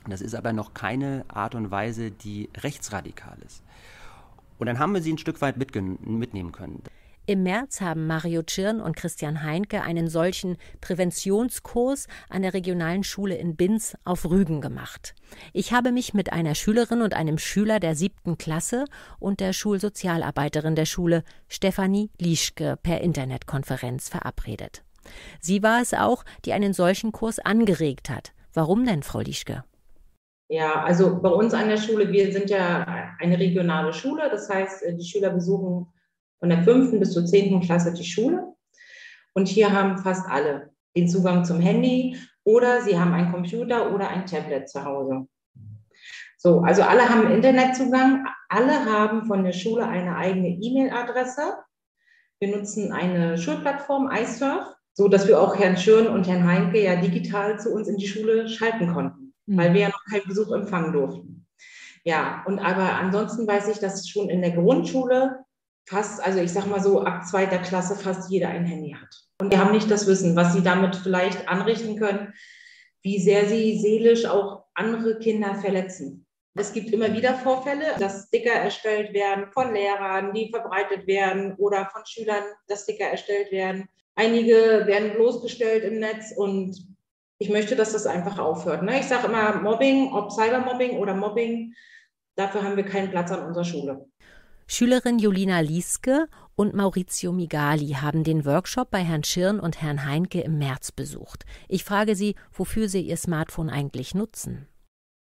Das 0.09 0.21
ist 0.21 0.35
aber 0.35 0.53
noch 0.53 0.75
keine 0.75 1.25
Art 1.29 1.55
und 1.55 1.71
Weise, 1.71 2.11
die 2.11 2.49
rechtsradikal 2.57 3.37
ist. 3.45 3.63
Und 4.59 4.67
dann 4.67 4.79
haben 4.79 4.93
wir 4.93 5.03
sie 5.03 5.13
ein 5.13 5.19
Stück 5.19 5.41
weit 5.41 5.57
mitnehmen 5.57 6.53
können. 6.53 6.83
Im 7.31 7.45
März 7.45 7.81
haben 7.81 8.09
Mario 8.09 8.43
Tschirn 8.43 8.81
und 8.81 8.97
Christian 8.97 9.45
Heinke 9.45 9.83
einen 9.83 10.09
solchen 10.09 10.57
Präventionskurs 10.81 12.09
an 12.29 12.43
der 12.43 12.55
regionalen 12.55 13.05
Schule 13.05 13.37
in 13.37 13.55
Binz 13.55 13.97
auf 14.05 14.29
Rügen 14.29 14.61
gemacht. 14.61 15.15
Ich 15.53 15.73
habe 15.73 15.93
mich 15.93 16.13
mit 16.13 16.33
einer 16.33 16.57
Schülerin 16.57 17.03
und 17.03 17.15
einem 17.15 17.39
Schüler 17.39 17.79
der 17.79 17.95
siebten 17.95 18.37
Klasse 18.37 18.85
und 19.21 19.39
der 19.39 19.53
Schulsozialarbeiterin 19.53 20.75
der 20.75 20.87
Schule, 20.87 21.23
Stefanie 21.47 22.11
Lieschke, 22.19 22.77
per 22.83 23.01
Internetkonferenz 23.01 24.09
verabredet. 24.09 24.83
Sie 25.41 25.63
war 25.63 25.81
es 25.81 25.95
auch, 25.95 26.25
die 26.45 26.53
einen 26.53 26.73
solchen 26.73 27.13
Kurs 27.13 27.39
angeregt 27.39 28.11
hat. 28.11 28.33
Warum 28.55 28.85
denn, 28.85 29.05
Frau 29.05 29.21
Lieschke? 29.21 29.63
Ja, 30.49 30.83
also 30.83 31.23
bei 31.23 31.29
uns 31.29 31.55
an 31.55 31.69
der 31.69 31.77
Schule, 31.77 32.11
wir 32.11 32.33
sind 32.33 32.51
ja 32.51 33.15
eine 33.21 33.39
regionale 33.39 33.93
Schule, 33.93 34.29
das 34.33 34.51
heißt, 34.51 34.83
die 34.99 35.05
Schüler 35.05 35.31
besuchen 35.31 35.87
von 36.41 36.49
der 36.49 36.63
fünften 36.65 36.99
bis 36.99 37.13
zur 37.13 37.25
zehnten 37.27 37.61
Klasse 37.61 37.93
die 37.93 38.05
Schule. 38.05 38.55
Und 39.35 39.47
hier 39.47 39.73
haben 39.73 39.99
fast 39.99 40.29
alle 40.29 40.71
den 40.97 41.09
Zugang 41.09 41.45
zum 41.45 41.61
Handy 41.61 42.19
oder 42.45 42.81
sie 42.83 42.99
haben 42.99 43.13
einen 43.13 43.31
Computer 43.31 43.95
oder 43.95 44.09
ein 44.09 44.27
Tablet 44.27 44.69
zu 44.69 44.85
Hause. 44.85 45.29
So, 46.37 46.61
also 46.61 46.83
alle 46.83 47.09
haben 47.09 47.31
Internetzugang, 47.31 48.27
alle 48.49 48.87
haben 48.87 49.27
von 49.27 49.45
der 49.45 49.53
Schule 49.53 49.87
eine 49.87 50.17
eigene 50.17 50.49
E-Mail-Adresse. 50.49 51.59
Wir 52.41 52.57
nutzen 52.57 52.93
eine 52.93 53.37
Schulplattform 53.37 54.11
iSurf, 54.11 54.65
so 54.95 55.09
dass 55.09 55.29
wir 55.29 55.39
auch 55.39 55.59
Herrn 55.59 55.77
Schirn 55.77 56.07
und 56.07 56.27
Herrn 56.27 56.47
Heinke 56.47 56.83
ja 56.83 56.97
digital 56.97 57.61
zu 57.61 57.71
uns 57.71 57.89
in 57.89 57.99
die 57.99 58.09
Schule 58.09 58.49
schalten 58.49 58.93
konnten, 58.93 59.35
mhm. 59.45 59.59
weil 59.59 59.75
wir 59.75 59.83
ja 59.83 59.89
noch 59.89 60.05
keinen 60.11 60.27
Besuch 60.27 60.51
empfangen 60.53 60.93
durften. 60.93 61.47
Ja, 62.05 62.43
und 62.47 62.59
aber 62.59 62.95
ansonsten 62.95 63.47
weiß 63.47 63.69
ich, 63.69 63.79
dass 63.79 64.09
schon 64.09 64.31
in 64.31 64.41
der 64.41 64.53
Grundschule 64.53 65.45
fast, 65.91 66.25
also 66.25 66.39
ich 66.39 66.53
sag 66.53 66.67
mal 66.67 66.81
so, 66.81 67.03
ab 67.03 67.27
zweiter 67.27 67.59
Klasse 67.59 67.97
fast 67.97 68.31
jeder 68.31 68.49
ein 68.49 68.65
Handy 68.65 68.93
hat. 68.93 69.09
Und 69.41 69.51
wir 69.51 69.59
haben 69.59 69.73
nicht 69.73 69.91
das 69.91 70.07
Wissen, 70.07 70.37
was 70.37 70.53
sie 70.53 70.63
damit 70.63 70.95
vielleicht 70.95 71.49
anrichten 71.49 71.97
können, 71.99 72.33
wie 73.03 73.19
sehr 73.19 73.47
sie 73.47 73.79
seelisch 73.79 74.25
auch 74.25 74.65
andere 74.75 75.19
Kinder 75.19 75.55
verletzen. 75.57 76.27
Es 76.55 76.73
gibt 76.73 76.91
immer 76.91 77.13
wieder 77.13 77.35
Vorfälle, 77.35 77.85
dass 77.99 78.27
Sticker 78.27 78.53
erstellt 78.53 79.15
werden 79.15 79.47
von 79.53 79.73
Lehrern, 79.73 80.33
die 80.33 80.51
verbreitet 80.51 81.07
werden 81.07 81.55
oder 81.57 81.89
von 81.93 82.03
Schülern, 82.05 82.45
dass 82.69 82.83
Sticker 82.83 83.07
erstellt 83.07 83.51
werden. 83.51 83.89
Einige 84.15 84.85
werden 84.87 85.15
bloßgestellt 85.15 85.85
im 85.85 85.99
Netz 85.99 86.33
und 86.37 86.77
ich 87.39 87.49
möchte, 87.49 87.75
dass 87.75 87.93
das 87.93 88.07
einfach 88.07 88.39
aufhört. 88.39 88.83
Ne? 88.83 89.01
Ich 89.01 89.07
sage 89.07 89.27
immer 89.27 89.61
Mobbing, 89.61 90.13
ob 90.13 90.31
Cybermobbing 90.31 90.99
oder 90.99 91.15
Mobbing, 91.15 91.75
dafür 92.37 92.63
haben 92.63 92.77
wir 92.77 92.85
keinen 92.85 93.11
Platz 93.11 93.33
an 93.33 93.47
unserer 93.47 93.65
Schule. 93.65 94.10
Schülerin 94.73 95.19
Julina 95.19 95.59
Lieske 95.59 96.29
und 96.55 96.75
Maurizio 96.75 97.33
Migali 97.33 97.89
haben 98.01 98.23
den 98.23 98.47
Workshop 98.47 98.93
bei 98.93 99.01
Herrn 99.01 99.25
Schirn 99.25 99.59
und 99.59 99.83
Herrn 99.83 100.07
Heinke 100.07 100.43
im 100.43 100.59
März 100.59 100.93
besucht. 100.93 101.45
Ich 101.67 101.83
frage 101.83 102.15
sie, 102.15 102.37
wofür 102.53 102.89
sie 102.89 103.01
ihr 103.01 103.17
Smartphone 103.17 103.69
eigentlich 103.69 104.15
nutzen. 104.15 104.69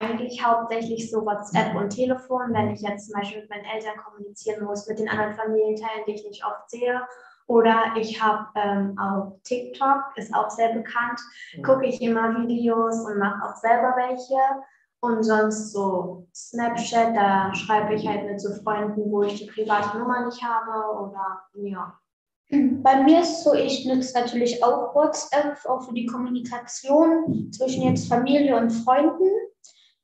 Eigentlich 0.01 0.45
hauptsächlich 0.45 1.11
so 1.11 1.25
WhatsApp 1.25 1.75
und 1.75 1.89
Telefon, 1.89 2.53
wenn 2.53 2.75
ich 2.75 2.83
jetzt 2.83 3.07
zum 3.07 3.19
Beispiel 3.19 3.41
mit 3.41 3.49
meinen 3.49 3.65
Eltern 3.65 3.97
kommunizieren 4.05 4.63
muss, 4.63 4.87
mit 4.87 4.99
den 4.99 5.09
anderen 5.09 5.33
Familienteilen, 5.33 6.05
die 6.07 6.17
ich 6.17 6.25
nicht 6.27 6.45
oft 6.45 6.69
sehe 6.69 7.01
oder 7.47 7.95
ich 7.97 8.23
habe 8.23 8.47
ähm, 8.57 8.99
auf 8.99 9.41
TikTok, 9.45 10.03
ist 10.17 10.35
auch 10.35 10.51
sehr 10.51 10.75
bekannt, 10.75 11.19
gucke 11.65 11.87
ich 11.87 12.03
immer 12.03 12.37
Videos 12.37 13.07
und 13.07 13.19
mache 13.19 13.43
auch 13.43 13.57
selber 13.57 13.95
welche. 13.97 14.37
Und 15.03 15.23
sonst 15.23 15.73
so 15.73 16.27
Snapchat, 16.35 17.17
da 17.17 17.55
schreibe 17.55 17.95
ich 17.95 18.07
halt 18.07 18.27
mit 18.27 18.41
so 18.41 18.53
Freunden, 18.63 19.11
wo 19.11 19.23
ich 19.23 19.37
die 19.37 19.51
private 19.51 19.99
Nummer 19.99 20.27
nicht 20.27 20.43
habe 20.43 20.99
oder 20.99 21.43
ja. 21.55 21.99
Bei 22.51 23.03
mir 23.03 23.21
ist 23.21 23.45
so, 23.45 23.55
ich 23.55 23.87
nutze 23.87 24.19
natürlich 24.19 24.63
auch 24.63 24.95
WhatsApp, 24.95 25.57
auch 25.67 25.83
für 25.83 25.95
die 25.95 26.07
Kommunikation 26.07 27.51
zwischen 27.53 27.85
jetzt 27.85 28.09
Familie 28.09 28.57
und 28.57 28.71
Freunden. 28.71 29.29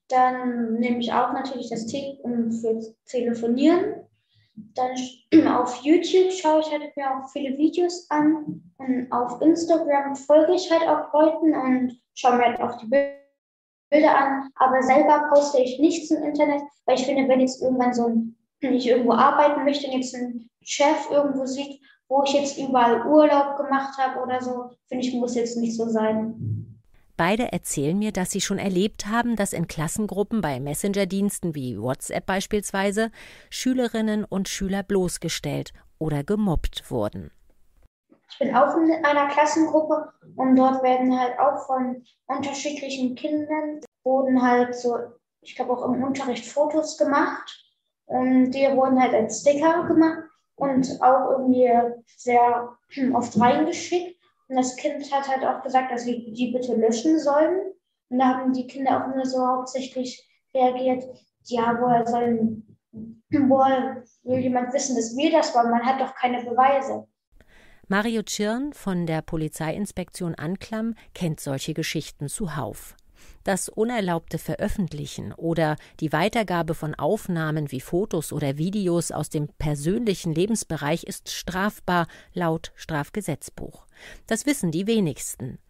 Dann 0.08 0.74
nehme 0.74 1.00
ich 1.00 1.12
auch 1.12 1.32
natürlich 1.32 1.68
das 1.68 1.86
Telefon 1.86 2.52
für 2.52 2.80
Telefonieren. 3.06 4.06
Dann 4.54 4.92
auf 5.48 5.82
YouTube 5.82 6.30
schaue 6.30 6.60
ich 6.60 6.70
halt 6.70 6.96
mir 6.96 7.10
auch 7.10 7.28
viele 7.30 7.58
Videos 7.58 8.08
an 8.10 8.62
und 8.78 9.10
auf 9.10 9.42
Instagram 9.42 10.14
folge 10.14 10.54
ich 10.54 10.70
halt 10.70 10.88
auch 10.88 11.12
Leuten 11.12 11.52
und 11.52 12.00
schaue 12.14 12.36
mir 12.36 12.44
halt 12.44 12.60
auch 12.60 12.78
die 12.78 12.86
Bilder 12.86 13.25
an. 13.92 14.50
Aber 14.56 14.82
selber 14.82 15.28
poste 15.32 15.60
ich 15.62 15.78
nichts 15.78 16.10
im 16.10 16.22
Internet, 16.24 16.62
weil 16.84 16.98
ich 16.98 17.06
finde, 17.06 17.28
wenn 17.28 17.40
jetzt 17.40 17.62
irgendwann 17.62 17.94
so 17.94 18.06
ein, 18.06 18.36
ich 18.60 18.88
irgendwo 18.88 19.12
arbeiten 19.12 19.64
möchte 19.64 19.86
und 19.86 19.92
jetzt 19.94 20.14
ein 20.14 20.48
Chef 20.62 21.10
irgendwo 21.10 21.46
sieht, 21.46 21.80
wo 22.08 22.22
ich 22.24 22.32
jetzt 22.32 22.58
überall 22.58 23.06
Urlaub 23.06 23.56
gemacht 23.56 23.96
habe 23.98 24.20
oder 24.22 24.40
so, 24.40 24.70
finde 24.88 25.04
ich, 25.04 25.14
muss 25.14 25.34
jetzt 25.34 25.56
nicht 25.56 25.76
so 25.76 25.88
sein. 25.88 26.66
Beide 27.16 27.50
erzählen 27.52 27.98
mir, 27.98 28.12
dass 28.12 28.30
sie 28.30 28.42
schon 28.42 28.58
erlebt 28.58 29.06
haben, 29.06 29.36
dass 29.36 29.54
in 29.54 29.68
Klassengruppen 29.68 30.42
bei 30.42 30.60
Messenger-Diensten 30.60 31.54
wie 31.54 31.80
WhatsApp 31.80 32.26
beispielsweise 32.26 33.10
Schülerinnen 33.48 34.24
und 34.24 34.48
Schüler 34.48 34.82
bloßgestellt 34.82 35.72
oder 35.98 36.24
gemobbt 36.24 36.90
wurden. 36.90 37.30
Ich 38.28 38.38
bin 38.38 38.54
auch 38.54 38.76
in 38.76 38.92
einer 39.04 39.28
Klassengruppe 39.28 40.12
und 40.36 40.56
dort 40.56 40.82
werden 40.82 41.18
halt 41.18 41.38
auch 41.38 41.66
von 41.66 42.04
unterschiedlichen 42.26 43.14
Kindern 43.14 43.80
wurden 44.04 44.42
halt 44.42 44.74
so, 44.74 44.98
ich 45.40 45.56
glaube 45.56 45.72
auch 45.72 45.84
im 45.84 46.02
Unterricht 46.02 46.46
Fotos 46.46 46.96
gemacht 46.96 47.66
und 48.06 48.52
die 48.52 48.66
wurden 48.74 49.00
halt 49.00 49.14
als 49.14 49.40
Sticker 49.40 49.84
gemacht 49.84 50.24
und 50.56 51.00
auch 51.02 51.30
irgendwie 51.32 51.70
sehr 52.16 52.76
oft 53.12 53.38
reingeschickt. 53.38 54.16
Und 54.48 54.56
das 54.56 54.76
Kind 54.76 55.12
hat 55.12 55.28
halt 55.28 55.44
auch 55.44 55.62
gesagt, 55.62 55.92
dass 55.92 56.06
wir 56.06 56.18
die 56.18 56.52
bitte 56.52 56.74
löschen 56.74 57.18
sollen. 57.18 57.72
Und 58.08 58.18
da 58.18 58.26
haben 58.26 58.52
die 58.52 58.66
Kinder 58.66 59.04
auch 59.04 59.14
nur 59.14 59.26
so 59.26 59.44
hauptsächlich 59.44 60.24
reagiert, 60.54 61.04
ja, 61.44 61.76
woher 61.80 62.06
sollen, 62.06 62.78
woher 63.30 64.04
will 64.22 64.38
jemand 64.38 64.72
wissen, 64.72 64.96
dass 64.96 65.16
wir 65.16 65.32
das 65.32 65.54
waren? 65.54 65.70
Man 65.70 65.84
hat 65.84 66.00
doch 66.00 66.14
keine 66.14 66.44
Beweise. 66.44 67.06
Mario 67.88 68.22
Tschirn 68.22 68.72
von 68.72 69.06
der 69.06 69.22
Polizeiinspektion 69.22 70.34
Anklam 70.34 70.96
kennt 71.14 71.38
solche 71.38 71.72
Geschichten 71.72 72.28
zuhauf. 72.28 72.96
Das 73.44 73.68
unerlaubte 73.68 74.38
Veröffentlichen 74.38 75.32
oder 75.32 75.76
die 76.00 76.12
Weitergabe 76.12 76.74
von 76.74 76.96
Aufnahmen 76.96 77.70
wie 77.70 77.80
Fotos 77.80 78.32
oder 78.32 78.58
Videos 78.58 79.12
aus 79.12 79.30
dem 79.30 79.46
persönlichen 79.58 80.34
Lebensbereich 80.34 81.04
ist 81.04 81.30
strafbar 81.30 82.08
laut 82.34 82.72
Strafgesetzbuch. 82.74 83.86
Das 84.26 84.46
wissen 84.46 84.72
die 84.72 84.88
wenigsten. 84.88 85.60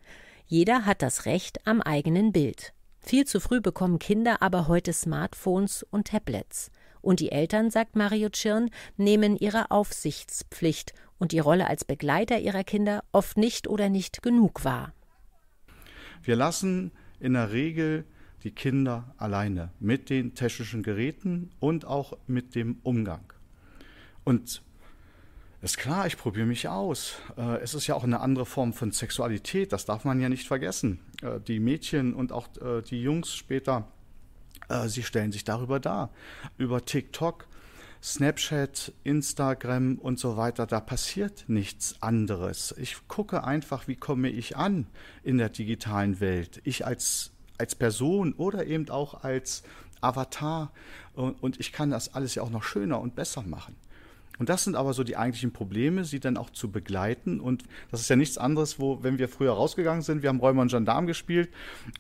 Jeder 0.47 0.87
hat 0.87 1.03
das 1.03 1.27
Recht 1.27 1.67
am 1.67 1.83
eigenen 1.83 2.33
Bild. 2.33 2.73
Viel 2.99 3.27
zu 3.27 3.41
früh 3.41 3.61
bekommen 3.61 3.99
Kinder 3.99 4.41
aber 4.41 4.69
heute 4.69 4.95
Smartphones 4.95 5.83
und 5.91 6.09
Tablets. 6.09 6.71
Und 7.03 7.21
die 7.21 7.31
Eltern, 7.31 7.71
sagt 7.71 7.95
Mario 7.95 8.31
Tschirn, 8.31 8.71
nehmen 8.97 9.37
ihre 9.37 9.71
Aufsichtspflicht 9.71 10.93
und 11.19 11.33
die 11.33 11.39
Rolle 11.39 11.69
als 11.69 11.85
Begleiter 11.85 12.39
ihrer 12.39 12.65
Kinder 12.65 13.05
oft 13.13 13.37
nicht 13.37 13.69
oder 13.69 13.89
nicht 13.89 14.23
genug 14.23 14.65
wahr. 14.65 14.93
Wir 16.23 16.37
lassen 16.37 16.93
in 17.21 17.35
der 17.35 17.53
Regel 17.53 18.05
die 18.43 18.51
Kinder 18.51 19.15
alleine 19.17 19.71
mit 19.81 20.11
den 20.11 20.35
technischen 20.35 20.83
Geräten 20.83 21.51
und 21.59 21.85
auch 21.85 22.17
mit 22.27 22.55
dem 22.55 22.79
Umgang. 22.83 23.33
Und 24.25 24.63
ist 25.63 25.79
klar, 25.79 26.07
ich 26.07 26.17
probiere 26.17 26.47
mich 26.47 26.69
aus. 26.69 27.17
Äh, 27.37 27.57
es 27.57 27.75
ist 27.75 27.87
ja 27.87 27.95
auch 27.95 28.05
eine 28.05 28.21
andere 28.21 28.47
Form 28.47 28.73
von 28.73 28.93
Sexualität, 28.93 29.73
das 29.73 29.85
darf 29.85 30.05
man 30.05 30.21
ja 30.21 30.29
nicht 30.29 30.47
vergessen. 30.47 31.01
Äh, 31.23 31.41
die 31.41 31.59
Mädchen 31.59 32.15
und 32.15 32.31
auch 32.31 32.49
äh, 32.59 32.83
die 32.83 33.03
Jungs 33.03 33.35
später, 33.35 33.89
sie 34.87 35.05
stellen 35.05 35.31
sich 35.31 35.45
darüber 35.45 35.79
dar. 35.79 36.11
Über 36.57 36.85
TikTok, 36.85 37.47
Snapchat, 38.03 38.93
Instagram 39.05 39.99
und 39.99 40.19
so 40.19 40.37
weiter, 40.37 40.67
da 40.67 40.81
passiert 40.81 41.45
nichts 41.49 41.97
anderes. 42.01 42.75
Ich 42.79 43.09
gucke 43.09 43.45
einfach, 43.45 43.89
wie 43.89 43.97
komme 43.97 44.29
ich 44.29 44.57
an 44.57 44.87
in 45.23 45.39
der 45.39 45.49
digitalen 45.49 46.21
Welt. 46.21 46.61
Ich 46.65 46.87
als, 46.87 47.33
als 47.59 47.75
Person 47.75 48.33
oder 48.35 48.67
eben 48.67 48.89
auch 48.91 49.25
als 49.25 49.63
Avatar. 50.01 50.73
Und 51.15 51.59
ich 51.59 51.73
kann 51.73 51.91
das 51.91 52.15
alles 52.15 52.35
ja 52.35 52.43
auch 52.43 52.51
noch 52.51 52.63
schöner 52.63 53.01
und 53.01 53.15
besser 53.15 53.43
machen. 53.43 53.75
Und 54.39 54.49
das 54.49 54.65
sind 54.65 54.77
aber 54.77 54.93
so 54.93 55.05
die 55.05 55.17
eigentlichen 55.17 55.53
Probleme, 55.53 56.05
sie 56.05 56.21
dann 56.21 56.37
auch 56.37 56.51
zu 56.51 56.71
begleiten. 56.71 57.41
Und 57.41 57.65
das 57.91 58.01
ist 58.01 58.09
ja 58.09 58.17
nichts 58.17 58.39
anderes, 58.39 58.79
wo, 58.79 59.03
wenn 59.03 59.19
wir 59.19 59.29
früher 59.29 59.53
rausgegangen 59.53 60.03
sind, 60.03 60.23
wir 60.23 60.29
haben 60.29 60.41
Räumer 60.41 60.63
und 60.63 60.71
Gendarm 60.71 61.07
gespielt, 61.07 61.49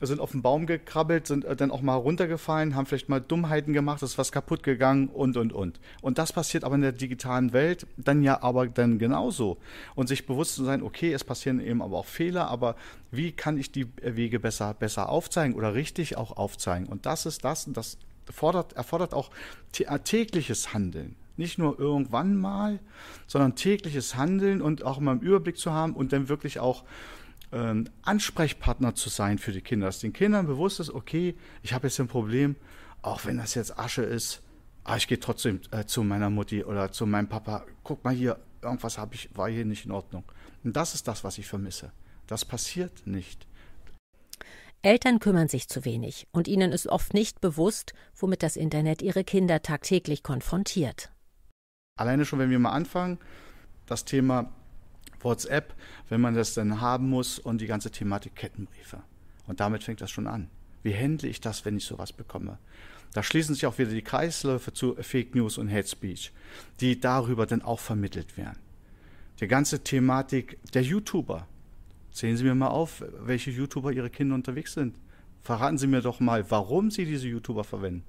sind 0.00 0.20
auf 0.20 0.32
den 0.32 0.42
Baum 0.42 0.66
gekrabbelt, 0.66 1.26
sind 1.26 1.44
äh, 1.44 1.56
dann 1.56 1.70
auch 1.70 1.82
mal 1.82 1.94
runtergefallen, 1.94 2.74
haben 2.74 2.86
vielleicht 2.86 3.08
mal 3.08 3.20
Dummheiten 3.20 3.72
gemacht, 3.72 4.02
ist 4.02 4.18
was 4.18 4.32
kaputt 4.32 4.62
gegangen 4.62 5.08
und, 5.08 5.36
und, 5.36 5.52
und. 5.52 5.80
Und 6.02 6.18
das 6.18 6.32
passiert 6.32 6.64
aber 6.64 6.74
in 6.74 6.82
der 6.82 6.92
digitalen 6.92 7.52
Welt 7.52 7.86
dann 7.96 8.22
ja 8.22 8.42
aber 8.42 8.66
dann 8.66 8.98
genauso. 8.98 9.58
Und 9.94 10.08
sich 10.08 10.26
bewusst 10.26 10.54
zu 10.54 10.64
sein, 10.64 10.82
okay, 10.82 11.12
es 11.12 11.24
passieren 11.24 11.60
eben 11.60 11.82
aber 11.82 11.98
auch 11.98 12.06
Fehler, 12.06 12.48
aber 12.48 12.76
wie 13.10 13.32
kann 13.32 13.58
ich 13.58 13.72
die 13.72 13.86
Wege 14.02 14.40
besser, 14.40 14.74
besser 14.74 15.08
aufzeigen 15.08 15.54
oder 15.54 15.74
richtig 15.74 16.16
auch 16.16 16.36
aufzeigen? 16.36 16.86
Und 16.86 17.06
das 17.06 17.26
ist 17.26 17.44
das, 17.44 17.66
und 17.66 17.76
das 17.76 17.98
fordert, 18.30 18.74
erfordert 18.74 19.14
auch 19.14 19.30
tägliches 19.72 20.74
Handeln. 20.74 21.16
Nicht 21.36 21.58
nur 21.58 21.78
irgendwann 21.78 22.36
mal, 22.36 22.78
sondern 23.26 23.56
tägliches 23.56 24.16
Handeln 24.16 24.62
und 24.62 24.84
auch 24.84 25.00
mal 25.00 25.12
im 25.12 25.20
Überblick 25.20 25.58
zu 25.58 25.72
haben 25.72 25.94
und 25.94 26.12
dann 26.12 26.28
wirklich 26.28 26.60
auch 26.60 26.84
ähm, 27.52 27.88
Ansprechpartner 28.02 28.94
zu 28.94 29.08
sein 29.08 29.38
für 29.38 29.52
die 29.52 29.60
Kinder. 29.60 29.86
Dass 29.86 30.00
den 30.00 30.12
Kindern 30.12 30.46
bewusst 30.46 30.80
ist, 30.80 30.90
okay, 30.90 31.34
ich 31.62 31.72
habe 31.72 31.86
jetzt 31.86 32.00
ein 32.00 32.08
Problem, 32.08 32.56
auch 33.02 33.24
wenn 33.24 33.38
das 33.38 33.54
jetzt 33.54 33.78
Asche 33.78 34.02
ist, 34.02 34.42
aber 34.84 34.96
ich 34.96 35.08
gehe 35.08 35.20
trotzdem 35.20 35.60
äh, 35.72 35.84
zu 35.84 36.02
meiner 36.04 36.30
Mutti 36.30 36.64
oder 36.64 36.92
zu 36.92 37.06
meinem 37.06 37.28
Papa. 37.28 37.64
Guck 37.82 38.04
mal 38.04 38.14
hier, 38.14 38.38
irgendwas 38.62 38.98
habe 38.98 39.14
ich, 39.14 39.28
war 39.34 39.50
hier 39.50 39.64
nicht 39.64 39.84
in 39.84 39.92
Ordnung. 39.92 40.24
Und 40.64 40.76
das 40.76 40.94
ist 40.94 41.08
das, 41.08 41.24
was 41.24 41.38
ich 41.38 41.46
vermisse. 41.46 41.92
Das 42.26 42.44
passiert 42.44 43.06
nicht. 43.06 43.46
Eltern 44.82 45.18
kümmern 45.18 45.48
sich 45.48 45.68
zu 45.68 45.84
wenig 45.84 46.28
und 46.30 46.46
ihnen 46.46 46.70
ist 46.70 46.86
oft 46.86 47.14
nicht 47.14 47.40
bewusst, 47.40 47.94
womit 48.14 48.44
das 48.44 48.56
Internet 48.56 49.02
ihre 49.02 49.24
Kinder 49.24 49.60
tagtäglich 49.62 50.22
konfrontiert. 50.22 51.10
Alleine 51.96 52.26
schon, 52.26 52.38
wenn 52.38 52.50
wir 52.50 52.58
mal 52.58 52.72
anfangen, 52.72 53.18
das 53.86 54.04
Thema 54.04 54.52
WhatsApp, 55.20 55.74
wenn 56.10 56.20
man 56.20 56.34
das 56.34 56.52
dann 56.52 56.80
haben 56.80 57.08
muss 57.08 57.38
und 57.38 57.60
die 57.60 57.66
ganze 57.66 57.90
Thematik 57.90 58.36
Kettenbriefe. 58.36 59.02
Und 59.46 59.60
damit 59.60 59.82
fängt 59.82 60.02
das 60.02 60.10
schon 60.10 60.26
an. 60.26 60.50
Wie 60.82 60.94
handle 60.94 61.28
ich 61.28 61.40
das, 61.40 61.64
wenn 61.64 61.78
ich 61.78 61.84
sowas 61.84 62.12
bekomme? 62.12 62.58
Da 63.14 63.22
schließen 63.22 63.54
sich 63.54 63.64
auch 63.64 63.78
wieder 63.78 63.90
die 63.90 64.02
Kreisläufe 64.02 64.74
zu 64.74 64.94
Fake 65.00 65.34
News 65.34 65.56
und 65.56 65.72
Hate 65.72 65.88
Speech, 65.88 66.32
die 66.80 67.00
darüber 67.00 67.46
dann 67.46 67.62
auch 67.62 67.80
vermittelt 67.80 68.36
werden. 68.36 68.58
Die 69.40 69.48
ganze 69.48 69.82
Thematik 69.82 70.58
der 70.72 70.82
YouTuber. 70.82 71.46
Zählen 72.12 72.36
Sie 72.36 72.44
mir 72.44 72.54
mal 72.54 72.68
auf, 72.68 73.02
welche 73.20 73.50
YouTuber 73.50 73.92
Ihre 73.92 74.10
Kinder 74.10 74.34
unterwegs 74.34 74.74
sind. 74.74 74.98
Verraten 75.42 75.78
Sie 75.78 75.86
mir 75.86 76.02
doch 76.02 76.20
mal, 76.20 76.50
warum 76.50 76.90
Sie 76.90 77.06
diese 77.06 77.28
YouTuber 77.28 77.64
verwenden. 77.64 78.04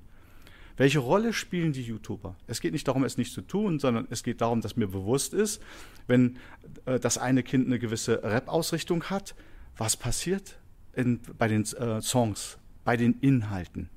Welche 0.78 1.00
Rolle 1.00 1.34
spielen 1.34 1.74
die 1.74 1.82
YouTuber? 1.82 2.36
Es 2.46 2.62
geht 2.62 2.72
nicht 2.72 2.88
darum, 2.88 3.04
es 3.04 3.18
nicht 3.18 3.34
zu 3.34 3.42
tun, 3.42 3.80
sondern 3.80 4.08
es 4.12 4.24
geht 4.24 4.42
darum, 4.42 4.62
dass 4.62 4.76
mir 4.76 4.88
bewusst 4.88 5.34
ist, 5.34 5.62
wenn 6.06 6.38
äh, 6.86 7.00
das 7.00 7.18
eine 7.18 7.42
Kind 7.42 7.66
eine 7.66 7.80
gewisse 7.80 8.22
Rap-Ausrichtung 8.24 9.04
hat, 9.06 9.36
was 9.76 9.98
passiert 9.98 10.58
in, 10.94 11.20
bei 11.38 11.48
den 11.48 11.64
äh, 11.64 12.02
Songs, 12.02 12.58
bei 12.86 12.96
den 12.96 13.20
Inhalten. 13.22 13.90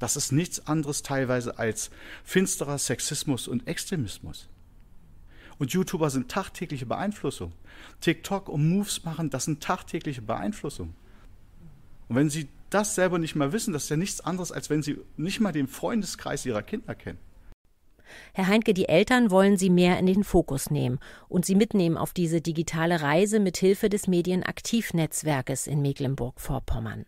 Das 0.00 0.16
ist 0.16 0.32
nichts 0.32 0.66
anderes 0.66 1.02
teilweise 1.02 1.58
als 1.58 1.90
finsterer 2.24 2.78
Sexismus 2.78 3.48
und 3.48 3.66
Extremismus. 3.68 4.48
Und 5.58 5.72
YouTuber 5.72 6.10
sind 6.10 6.28
tagtägliche 6.28 6.86
Beeinflussung. 6.86 7.52
TikTok 8.00 8.48
und 8.48 8.68
Moves 8.68 9.04
machen, 9.04 9.30
das 9.30 9.44
sind 9.44 9.62
tagtägliche 9.62 10.22
Beeinflussung. 10.22 10.94
Und 12.08 12.16
wenn 12.16 12.30
sie 12.30 12.48
das 12.76 12.94
selber 12.94 13.18
nicht 13.18 13.34
mehr 13.34 13.52
wissen, 13.52 13.72
das 13.72 13.84
ist 13.84 13.88
ja 13.88 13.96
nichts 13.96 14.20
anderes, 14.20 14.52
als 14.52 14.68
wenn 14.68 14.82
sie 14.82 14.98
nicht 15.16 15.40
mal 15.40 15.52
den 15.52 15.66
Freundeskreis 15.66 16.44
ihrer 16.44 16.62
Kinder 16.62 16.94
kennen. 16.94 17.18
Herr 18.34 18.48
Heinke, 18.48 18.74
die 18.74 18.88
Eltern 18.88 19.30
wollen 19.30 19.56
Sie 19.56 19.70
mehr 19.70 19.98
in 19.98 20.06
den 20.06 20.22
Fokus 20.22 20.70
nehmen 20.70 21.00
und 21.28 21.46
Sie 21.46 21.54
mitnehmen 21.54 21.96
auf 21.96 22.12
diese 22.12 22.40
digitale 22.40 23.00
Reise 23.00 23.40
mit 23.40 23.56
Hilfe 23.56 23.88
des 23.88 24.06
Medienaktivnetzwerkes 24.08 25.66
in 25.66 25.80
Mecklenburg-Vorpommern. 25.80 27.06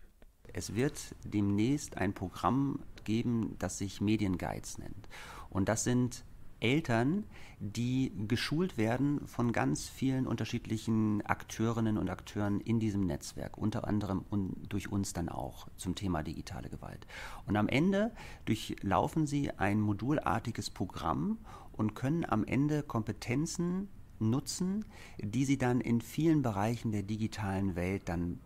Es 0.54 0.74
wird 0.74 0.98
demnächst 1.22 1.98
ein 1.98 2.14
Programm 2.14 2.80
geben, 3.04 3.54
das 3.58 3.78
sich 3.78 4.00
Medienguides 4.00 4.78
nennt. 4.78 5.08
Und 5.50 5.68
das 5.68 5.84
sind 5.84 6.24
Eltern, 6.60 7.24
die 7.60 8.12
geschult 8.28 8.76
werden 8.78 9.26
von 9.26 9.52
ganz 9.52 9.88
vielen 9.88 10.26
unterschiedlichen 10.26 11.24
Akteurinnen 11.24 11.98
und 11.98 12.08
Akteuren 12.08 12.60
in 12.60 12.80
diesem 12.80 13.06
Netzwerk, 13.06 13.58
unter 13.58 13.86
anderem 13.86 14.24
durch 14.68 14.90
uns 14.90 15.12
dann 15.12 15.28
auch 15.28 15.68
zum 15.76 15.94
Thema 15.94 16.22
digitale 16.22 16.68
Gewalt. 16.68 17.06
Und 17.46 17.56
am 17.56 17.68
Ende 17.68 18.12
durchlaufen 18.44 19.26
sie 19.26 19.50
ein 19.52 19.80
modulartiges 19.80 20.70
Programm 20.70 21.38
und 21.72 21.94
können 21.94 22.24
am 22.24 22.44
Ende 22.44 22.82
Kompetenzen 22.82 23.88
nutzen, 24.18 24.84
die 25.18 25.44
sie 25.44 25.58
dann 25.58 25.80
in 25.80 26.00
vielen 26.00 26.42
Bereichen 26.42 26.92
der 26.92 27.02
digitalen 27.02 27.76
Welt 27.76 28.08
dann 28.08 28.40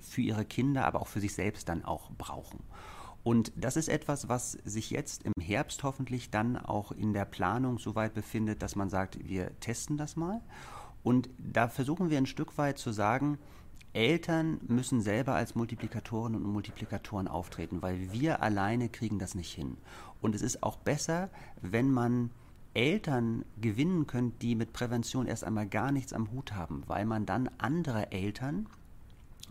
für 0.00 0.22
ihre 0.22 0.44
Kinder, 0.44 0.86
aber 0.86 1.00
auch 1.00 1.08
für 1.08 1.20
sich 1.20 1.34
selbst 1.34 1.68
dann 1.68 1.84
auch 1.84 2.10
brauchen. 2.12 2.60
Und 3.24 3.52
das 3.56 3.76
ist 3.76 3.88
etwas, 3.88 4.28
was 4.28 4.52
sich 4.64 4.90
jetzt 4.90 5.24
im 5.24 5.32
Herbst 5.40 5.82
hoffentlich 5.82 6.30
dann 6.30 6.56
auch 6.56 6.92
in 6.92 7.12
der 7.12 7.24
Planung 7.24 7.78
so 7.78 7.94
weit 7.94 8.14
befindet, 8.14 8.62
dass 8.62 8.76
man 8.76 8.88
sagt, 8.88 9.18
wir 9.28 9.58
testen 9.60 9.96
das 9.96 10.16
mal. 10.16 10.40
Und 11.02 11.28
da 11.38 11.68
versuchen 11.68 12.10
wir 12.10 12.18
ein 12.18 12.26
Stück 12.26 12.56
weit 12.58 12.78
zu 12.78 12.92
sagen, 12.92 13.38
Eltern 13.92 14.60
müssen 14.66 15.00
selber 15.00 15.34
als 15.34 15.54
Multiplikatoren 15.54 16.34
und 16.34 16.42
Multiplikatoren 16.42 17.26
auftreten, 17.26 17.82
weil 17.82 18.12
wir 18.12 18.42
alleine 18.42 18.88
kriegen 18.88 19.18
das 19.18 19.34
nicht 19.34 19.52
hin. 19.52 19.76
Und 20.20 20.34
es 20.34 20.42
ist 20.42 20.62
auch 20.62 20.76
besser, 20.76 21.30
wenn 21.62 21.90
man 21.90 22.30
Eltern 22.74 23.44
gewinnen 23.60 24.06
könnt, 24.06 24.42
die 24.42 24.54
mit 24.54 24.72
Prävention 24.72 25.26
erst 25.26 25.44
einmal 25.44 25.66
gar 25.66 25.90
nichts 25.90 26.12
am 26.12 26.30
Hut 26.30 26.52
haben, 26.52 26.82
weil 26.86 27.06
man 27.06 27.26
dann 27.26 27.50
andere 27.58 28.12
Eltern 28.12 28.68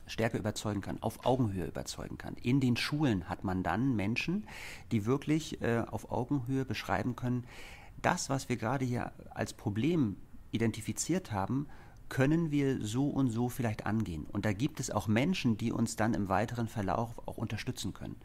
stärker 0.08 0.38
überzeugen 0.38 0.82
kann, 0.82 1.02
auf 1.02 1.26
Augenhöhe 1.26 1.66
überzeugen 1.66 2.18
kann. 2.18 2.36
In 2.36 2.60
den 2.60 2.78
Schulen 2.78 3.30
hat 3.30 3.44
man 3.44 3.64
dann 3.64 3.96
Menschen, 3.96 4.48
die 4.92 5.06
wirklich 5.06 5.62
äh, 5.62 5.84
auf 5.88 6.12
Augenhöhe 6.12 6.66
beschreiben 6.66 7.16
können, 7.16 7.46
das, 8.02 8.30
was 8.30 8.50
wir 8.50 8.58
gerade 8.58 8.86
hier 8.86 9.12
als 9.32 9.54
Problem 9.54 10.18
identifiziert 10.52 11.32
haben, 11.32 11.68
können 12.10 12.52
wir 12.52 12.86
so 12.86 13.08
und 13.08 13.30
so 13.30 13.50
vielleicht 13.50 13.86
angehen. 13.86 14.26
Und 14.26 14.46
da 14.46 14.54
gibt 14.54 14.80
es 14.80 14.92
auch 14.92 15.08
Menschen, 15.08 15.58
die 15.58 15.72
uns 15.72 15.96
dann 15.96 16.14
im 16.14 16.30
weiteren 16.30 16.68
Verlauf 16.68 17.18
auch 17.28 17.38
unterstützen 17.38 17.94
können. 17.94 18.16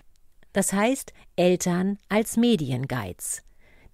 Das 0.52 0.72
heißt, 0.72 1.12
Eltern 1.36 1.98
als 2.08 2.36
Medienguides 2.36 3.42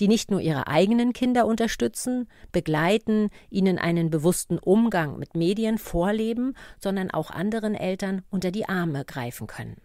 die 0.00 0.08
nicht 0.08 0.30
nur 0.30 0.40
ihre 0.40 0.66
eigenen 0.66 1.12
Kinder 1.12 1.46
unterstützen, 1.46 2.28
begleiten, 2.52 3.30
ihnen 3.50 3.78
einen 3.78 4.10
bewussten 4.10 4.58
Umgang 4.58 5.18
mit 5.18 5.34
Medien 5.34 5.78
vorleben, 5.78 6.54
sondern 6.80 7.10
auch 7.10 7.30
anderen 7.30 7.74
Eltern 7.74 8.22
unter 8.30 8.50
die 8.50 8.68
Arme 8.68 9.04
greifen 9.04 9.46
können. 9.46 9.76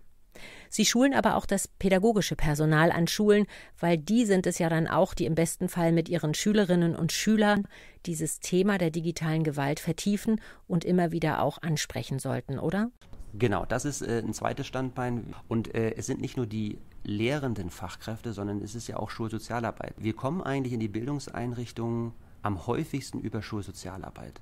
Sie 0.70 0.86
schulen 0.86 1.14
aber 1.14 1.36
auch 1.36 1.46
das 1.46 1.68
pädagogische 1.68 2.36
Personal 2.36 2.92
an 2.92 3.08
Schulen, 3.08 3.46
weil 3.80 3.98
die 3.98 4.26
sind 4.26 4.48
es 4.48 4.58
ja 4.58 4.70
dann 4.70 4.88
auch, 4.88 5.14
die 5.14 5.26
im 5.26 5.36
besten 5.36 5.70
Fall 5.70 5.92
mit 5.92 6.10
ihren 6.10 6.34
Schülerinnen 6.34 6.96
und 6.96 7.12
Schülern 7.12 7.68
dieses 8.08 8.40
Thema 8.40 8.80
der 8.80 8.90
digitalen 8.90 9.44
Gewalt 9.44 9.80
vertiefen 9.80 10.42
und 10.68 10.84
immer 10.84 11.12
wieder 11.12 11.44
auch 11.44 11.62
ansprechen 11.62 12.18
sollten, 12.18 12.58
oder? 12.58 12.90
Genau, 13.34 13.66
das 13.66 13.86
ist 13.86 14.02
äh, 14.02 14.20
ein 14.20 14.34
zweites 14.34 14.68
Standbein. 14.68 15.36
Und 15.48 15.74
äh, 15.74 15.96
es 15.96 16.06
sind 16.06 16.22
nicht 16.22 16.38
nur 16.38 16.46
die 16.46 16.78
lehrenden 17.04 17.70
Fachkräfte, 17.70 18.34
sondern 18.34 18.62
es 18.62 18.76
ist 18.76 18.88
ja 18.88 18.98
auch 18.98 19.10
Schulsozialarbeit. 19.10 19.94
Wir 19.98 20.14
kommen 20.14 20.42
eigentlich 20.42 20.74
in 20.74 20.80
die 20.80 20.88
Bildungseinrichtungen 20.88 22.14
am 22.42 22.68
häufigsten 22.68 23.20
über 23.20 23.42
Schulsozialarbeit, 23.42 24.42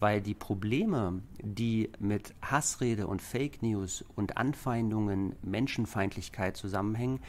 weil 0.00 0.20
die 0.20 0.34
Probleme, 0.34 1.22
die 1.40 1.90
mit 1.98 2.34
Hassrede 2.42 3.06
und 3.06 3.22
Fake 3.22 3.62
News 3.62 4.04
und 4.16 4.36
Anfeindungen, 4.36 5.36
Menschenfeindlichkeit 5.42 6.56
zusammenhängen, 6.56 7.20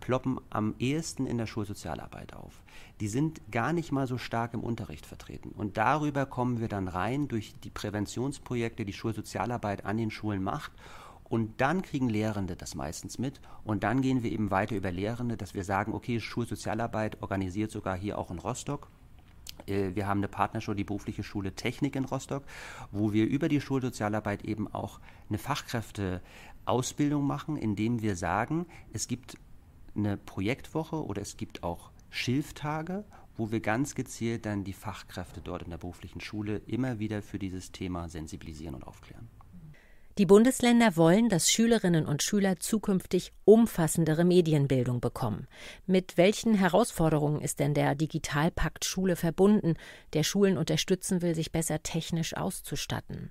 ploppen 0.00 0.40
am 0.50 0.74
ehesten 0.78 1.26
in 1.26 1.38
der 1.38 1.46
Schulsozialarbeit 1.46 2.34
auf. 2.34 2.62
Die 3.00 3.08
sind 3.08 3.40
gar 3.50 3.72
nicht 3.72 3.92
mal 3.92 4.06
so 4.06 4.18
stark 4.18 4.54
im 4.54 4.60
Unterricht 4.62 5.06
vertreten. 5.06 5.50
Und 5.50 5.76
darüber 5.76 6.26
kommen 6.26 6.60
wir 6.60 6.68
dann 6.68 6.88
rein 6.88 7.28
durch 7.28 7.54
die 7.62 7.70
Präventionsprojekte, 7.70 8.84
die 8.84 8.92
Schulsozialarbeit 8.92 9.84
an 9.84 9.96
den 9.96 10.10
Schulen 10.10 10.42
macht. 10.42 10.72
Und 11.28 11.60
dann 11.60 11.82
kriegen 11.82 12.08
Lehrende 12.08 12.56
das 12.56 12.74
meistens 12.74 13.18
mit. 13.18 13.40
Und 13.64 13.82
dann 13.82 14.00
gehen 14.00 14.22
wir 14.22 14.32
eben 14.32 14.50
weiter 14.50 14.76
über 14.76 14.90
Lehrende, 14.90 15.36
dass 15.36 15.54
wir 15.54 15.64
sagen, 15.64 15.92
okay, 15.92 16.20
Schulsozialarbeit 16.20 17.22
organisiert 17.22 17.70
sogar 17.70 17.96
hier 17.96 18.18
auch 18.18 18.30
in 18.30 18.38
Rostock. 18.38 18.88
Äh, 19.66 19.94
wir 19.94 20.06
haben 20.06 20.20
eine 20.20 20.28
Partnerschule, 20.28 20.76
die 20.76 20.84
berufliche 20.84 21.22
Schule 21.22 21.54
Technik 21.54 21.96
in 21.96 22.04
Rostock, 22.04 22.44
wo 22.90 23.12
wir 23.12 23.26
über 23.26 23.48
die 23.48 23.60
Schulsozialarbeit 23.60 24.44
eben 24.44 24.68
auch 24.72 25.00
eine 25.28 25.38
Fachkräfteausbildung 25.38 27.26
machen, 27.26 27.56
indem 27.56 28.00
wir 28.02 28.16
sagen, 28.16 28.66
es 28.92 29.08
gibt 29.08 29.36
eine 29.94 30.16
Projektwoche 30.16 31.04
oder 31.04 31.22
es 31.22 31.36
gibt 31.36 31.62
auch 31.62 31.90
Schilftage, 32.10 33.04
wo 33.36 33.50
wir 33.50 33.60
ganz 33.60 33.94
gezielt 33.94 34.46
dann 34.46 34.64
die 34.64 34.72
Fachkräfte 34.72 35.40
dort 35.40 35.62
in 35.62 35.70
der 35.70 35.78
beruflichen 35.78 36.20
Schule 36.20 36.58
immer 36.66 36.98
wieder 36.98 37.22
für 37.22 37.38
dieses 37.38 37.70
Thema 37.70 38.08
sensibilisieren 38.08 38.74
und 38.74 38.86
aufklären. 38.86 39.28
Die 40.18 40.26
Bundesländer 40.26 40.96
wollen, 40.96 41.28
dass 41.28 41.48
Schülerinnen 41.48 42.04
und 42.04 42.24
Schüler 42.24 42.58
zukünftig 42.58 43.32
umfassendere 43.44 44.24
Medienbildung 44.24 45.00
bekommen. 45.00 45.46
Mit 45.86 46.16
welchen 46.16 46.54
Herausforderungen 46.54 47.40
ist 47.40 47.60
denn 47.60 47.72
der 47.72 47.94
Digitalpakt 47.94 48.84
Schule 48.84 49.14
verbunden, 49.14 49.74
der 50.14 50.24
Schulen 50.24 50.58
unterstützen 50.58 51.22
will, 51.22 51.36
sich 51.36 51.52
besser 51.52 51.84
technisch 51.84 52.36
auszustatten? 52.36 53.30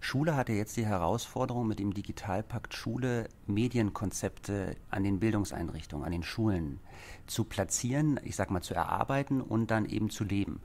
Schule 0.00 0.34
hatte 0.34 0.54
jetzt 0.54 0.78
die 0.78 0.86
Herausforderung, 0.86 1.66
mit 1.66 1.78
dem 1.78 1.92
Digitalpakt 1.92 2.72
Schule 2.72 3.28
Medienkonzepte 3.46 4.76
an 4.88 5.04
den 5.04 5.20
Bildungseinrichtungen, 5.20 6.06
an 6.06 6.12
den 6.12 6.22
Schulen 6.22 6.80
zu 7.26 7.44
platzieren, 7.44 8.18
ich 8.24 8.36
sag 8.36 8.50
mal 8.50 8.62
zu 8.62 8.72
erarbeiten 8.72 9.42
und 9.42 9.70
dann 9.70 9.84
eben 9.84 10.08
zu 10.08 10.24
leben. 10.24 10.62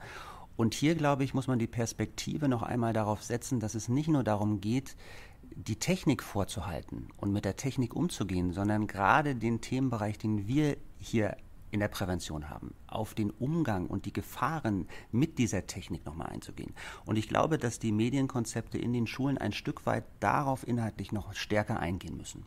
Und 0.58 0.74
hier, 0.74 0.96
glaube 0.96 1.24
ich, 1.24 1.34
muss 1.36 1.48
man 1.48 1.60
die 1.60 1.68
Perspektive 1.68 2.50
noch 2.50 2.64
einmal 2.64 2.92
darauf 2.92 3.24
setzen, 3.24 3.60
dass 3.60 3.76
es 3.76 3.88
nicht 3.88 4.10
nur 4.10 4.24
darum 4.24 4.60
geht, 4.60 4.98
die 5.56 5.78
Technik 5.78 6.24
vorzuhalten 6.24 7.08
und 7.16 7.32
mit 7.32 7.46
der 7.46 7.56
Technik 7.56 7.96
umzugehen, 7.96 8.52
sondern 8.52 8.88
gerade 8.88 9.36
den 9.36 9.62
Themenbereich, 9.62 10.18
den 10.18 10.48
wir 10.48 10.78
hier 10.98 11.38
in 11.70 11.80
der 11.80 11.90
Prävention 11.90 12.50
haben, 12.50 12.74
auf 12.88 13.14
den 13.14 13.30
Umgang 13.30 13.88
und 13.88 14.06
die 14.06 14.14
Gefahren 14.14 14.88
mit 15.12 15.38
dieser 15.38 15.68
Technik 15.68 16.06
nochmal 16.06 16.30
einzugehen. 16.30 16.74
Und 17.06 17.18
ich 17.18 17.28
glaube, 17.28 17.58
dass 17.58 17.78
die 17.78 17.92
Medienkonzepte 17.92 18.78
in 18.78 18.94
den 18.94 19.06
Schulen 19.06 19.38
ein 19.38 19.54
Stück 19.54 19.86
weit 19.86 20.06
darauf 20.20 20.68
inhaltlich 20.68 21.12
noch 21.12 21.34
stärker 21.34 21.80
eingehen 21.80 22.18
müssen. 22.18 22.46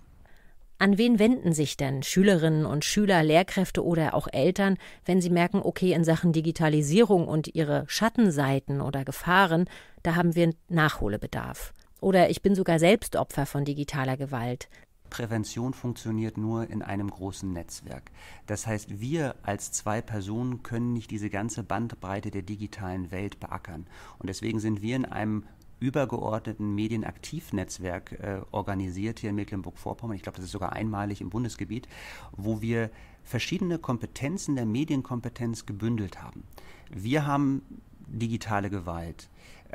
An 0.80 0.96
wen 0.96 1.18
wenden 1.18 1.52
sich 1.52 1.76
denn 1.76 2.02
Schülerinnen 2.02 2.64
und 2.64 2.86
Schüler, 2.86 3.22
Lehrkräfte 3.22 3.84
oder 3.84 4.14
auch 4.14 4.28
Eltern, 4.32 4.78
wenn 5.04 5.20
sie 5.20 5.28
merken, 5.28 5.60
okay, 5.62 5.92
in 5.92 6.04
Sachen 6.04 6.32
Digitalisierung 6.32 7.28
und 7.28 7.54
ihre 7.54 7.84
Schattenseiten 7.86 8.80
oder 8.80 9.04
Gefahren, 9.04 9.68
da 10.02 10.14
haben 10.14 10.34
wir 10.34 10.54
Nachholbedarf? 10.70 11.74
Oder 12.00 12.30
ich 12.30 12.40
bin 12.40 12.54
sogar 12.54 12.78
selbst 12.78 13.16
Opfer 13.16 13.44
von 13.44 13.66
digitaler 13.66 14.16
Gewalt. 14.16 14.70
Prävention 15.10 15.74
funktioniert 15.74 16.38
nur 16.38 16.70
in 16.70 16.80
einem 16.80 17.10
großen 17.10 17.52
Netzwerk. 17.52 18.10
Das 18.46 18.66
heißt, 18.66 19.00
wir 19.00 19.34
als 19.42 19.72
zwei 19.72 20.00
Personen 20.00 20.62
können 20.62 20.94
nicht 20.94 21.10
diese 21.10 21.28
ganze 21.28 21.62
Bandbreite 21.62 22.30
der 22.30 22.40
digitalen 22.40 23.10
Welt 23.10 23.38
beackern. 23.38 23.86
Und 24.18 24.30
deswegen 24.30 24.60
sind 24.60 24.80
wir 24.80 24.96
in 24.96 25.04
einem 25.04 25.44
übergeordneten 25.80 26.74
Medienaktivnetzwerk 26.74 28.12
äh, 28.12 28.40
organisiert 28.52 29.18
hier 29.18 29.30
in 29.30 29.36
Mecklenburg-Vorpommern. 29.36 30.14
Ich 30.14 30.22
glaube, 30.22 30.36
das 30.36 30.44
ist 30.44 30.52
sogar 30.52 30.72
einmalig 30.72 31.20
im 31.20 31.30
Bundesgebiet, 31.30 31.88
wo 32.32 32.60
wir 32.60 32.90
verschiedene 33.24 33.78
Kompetenzen 33.78 34.54
der 34.54 34.66
Medienkompetenz 34.66 35.66
gebündelt 35.66 36.22
haben. 36.22 36.44
Wir 36.90 37.26
haben 37.26 37.62
digitale 38.06 38.70
Gewalt 38.70 39.28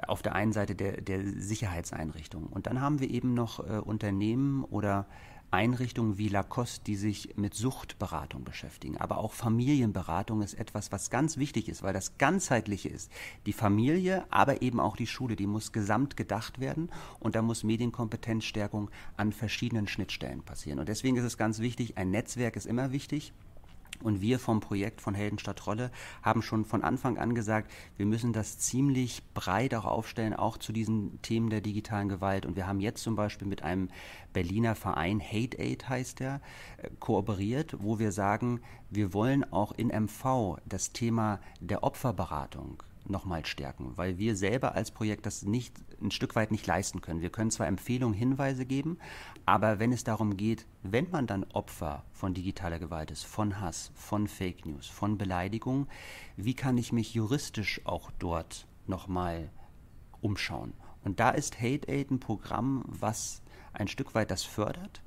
auf 0.08 0.22
der 0.22 0.36
einen 0.36 0.54
Seite 0.54 0.76
der, 0.76 1.02
der 1.02 1.22
Sicherheitseinrichtungen. 1.24 2.48
Und 2.48 2.68
dann 2.68 2.82
haben 2.82 3.00
wir 3.00 3.10
eben 3.10 3.34
noch 3.34 3.60
äh, 3.60 3.80
Unternehmen 3.80 4.64
oder 4.66 5.08
Einrichtungen 5.56 6.18
wie 6.18 6.28
Lacoste, 6.28 6.84
die 6.84 6.96
sich 6.96 7.38
mit 7.38 7.54
Suchtberatung 7.54 8.44
beschäftigen. 8.44 8.98
Aber 8.98 9.18
auch 9.18 9.34
Familienberatung 9.34 10.42
ist 10.42 10.54
etwas, 10.54 10.92
was 10.92 11.10
ganz 11.10 11.38
wichtig 11.38 11.70
ist, 11.70 11.82
weil 11.82 11.94
das 11.94 12.18
ganzheitliche 12.18 12.90
ist. 12.90 13.12
Die 13.46 13.54
Familie, 13.54 14.26
aber 14.30 14.62
eben 14.62 14.80
auch 14.80 14.98
die 14.98 15.08
Schule, 15.08 15.36
die 15.36 15.48
muss 15.48 15.72
gesamt 15.72 16.18
gedacht 16.18 16.60
werden 16.60 16.90
und 17.20 17.36
da 17.36 17.42
muss 17.42 17.64
Medienkompetenzstärkung 17.64 18.92
an 19.16 19.32
verschiedenen 19.32 19.88
Schnittstellen 19.88 20.44
passieren. 20.44 20.80
Und 20.80 20.90
deswegen 20.90 21.16
ist 21.16 21.24
es 21.24 21.38
ganz 21.38 21.60
wichtig, 21.60 21.98
ein 21.98 22.12
Netzwerk 22.12 22.56
ist 22.58 22.66
immer 22.66 22.92
wichtig. 22.92 23.34
Und 24.02 24.22
wir 24.22 24.40
vom 24.40 24.60
Projekt 24.60 25.02
von 25.02 25.14
Helden 25.14 25.40
statt 25.40 25.66
Rolle 25.68 25.92
haben 26.22 26.42
schon 26.42 26.66
von 26.66 26.84
Anfang 26.84 27.18
an 27.18 27.36
gesagt, 27.36 27.72
wir 27.98 28.06
müssen 28.06 28.34
das 28.34 28.58
ziemlich 28.58 29.24
breit 29.34 29.74
auch 29.74 29.86
aufstellen, 29.86 30.34
auch 30.34 30.58
zu 30.58 30.72
diesen 30.72 31.22
Themen 31.22 31.50
der 31.50 31.62
digitalen 31.62 32.10
Gewalt. 32.10 32.46
Und 32.46 32.56
wir 32.56 32.68
haben 32.68 32.80
jetzt 32.80 33.04
zum 33.04 33.16
Beispiel 33.16 33.48
mit 33.48 33.64
einem 33.64 33.90
Berliner 34.34 34.76
Verein, 34.76 35.22
Hate 35.22 35.58
Aid 35.60 35.88
heißt 35.88 36.20
der, 36.20 36.42
äh, 36.78 36.90
kooperiert, 37.00 37.78
wo 37.80 38.00
wir 38.00 38.12
sagen, 38.12 38.62
wir 38.90 39.14
wollen 39.14 39.44
auch 39.52 39.72
in 39.72 39.88
MV 39.88 40.58
das 40.66 40.92
Thema 40.92 41.40
der 41.60 41.84
Opferberatung 41.84 42.84
nochmal 43.10 43.46
stärken, 43.46 43.94
weil 43.96 44.18
wir 44.18 44.36
selber 44.36 44.76
als 44.76 44.92
Projekt 44.92 45.26
das 45.26 45.44
nicht 45.44 45.76
ein 46.02 46.12
Stück 46.12 46.36
weit 46.36 46.52
nicht 46.52 46.68
leisten 46.68 47.02
können. 47.02 47.22
Wir 47.22 47.30
können 47.30 47.52
zwar 47.52 47.68
Empfehlungen, 47.68 48.18
Hinweise 48.18 48.66
geben, 48.66 48.98
aber 49.46 49.80
wenn 49.80 49.92
es 49.92 50.04
darum 50.04 50.38
geht, 50.38 50.66
wenn 50.84 51.10
man 51.12 51.28
dann 51.28 51.46
Opfer 51.54 52.04
von 52.12 52.34
digitaler 52.34 52.80
Gewalt 52.80 53.12
ist, 53.12 53.26
von 53.26 53.60
Hass, 53.60 53.92
von 53.96 54.28
Fake 54.28 54.66
News, 54.66 54.88
von 54.88 55.18
Beleidigung, 55.18 55.88
wie 56.38 56.54
kann 56.54 56.78
ich 56.78 56.92
mich 56.92 57.14
juristisch 57.14 57.82
auch 57.86 58.12
dort 58.20 58.68
nochmal 58.88 59.50
umschauen? 60.22 60.74
Und 61.04 61.20
da 61.20 61.30
ist 61.30 61.62
Hate 61.62 61.88
Aid 61.88 62.12
ein 62.12 62.20
Programm, 62.20 62.84
was 62.88 63.42
ein 63.74 63.88
Stück 63.88 64.16
weit 64.16 64.32
das 64.32 64.44
fördert 64.44 65.04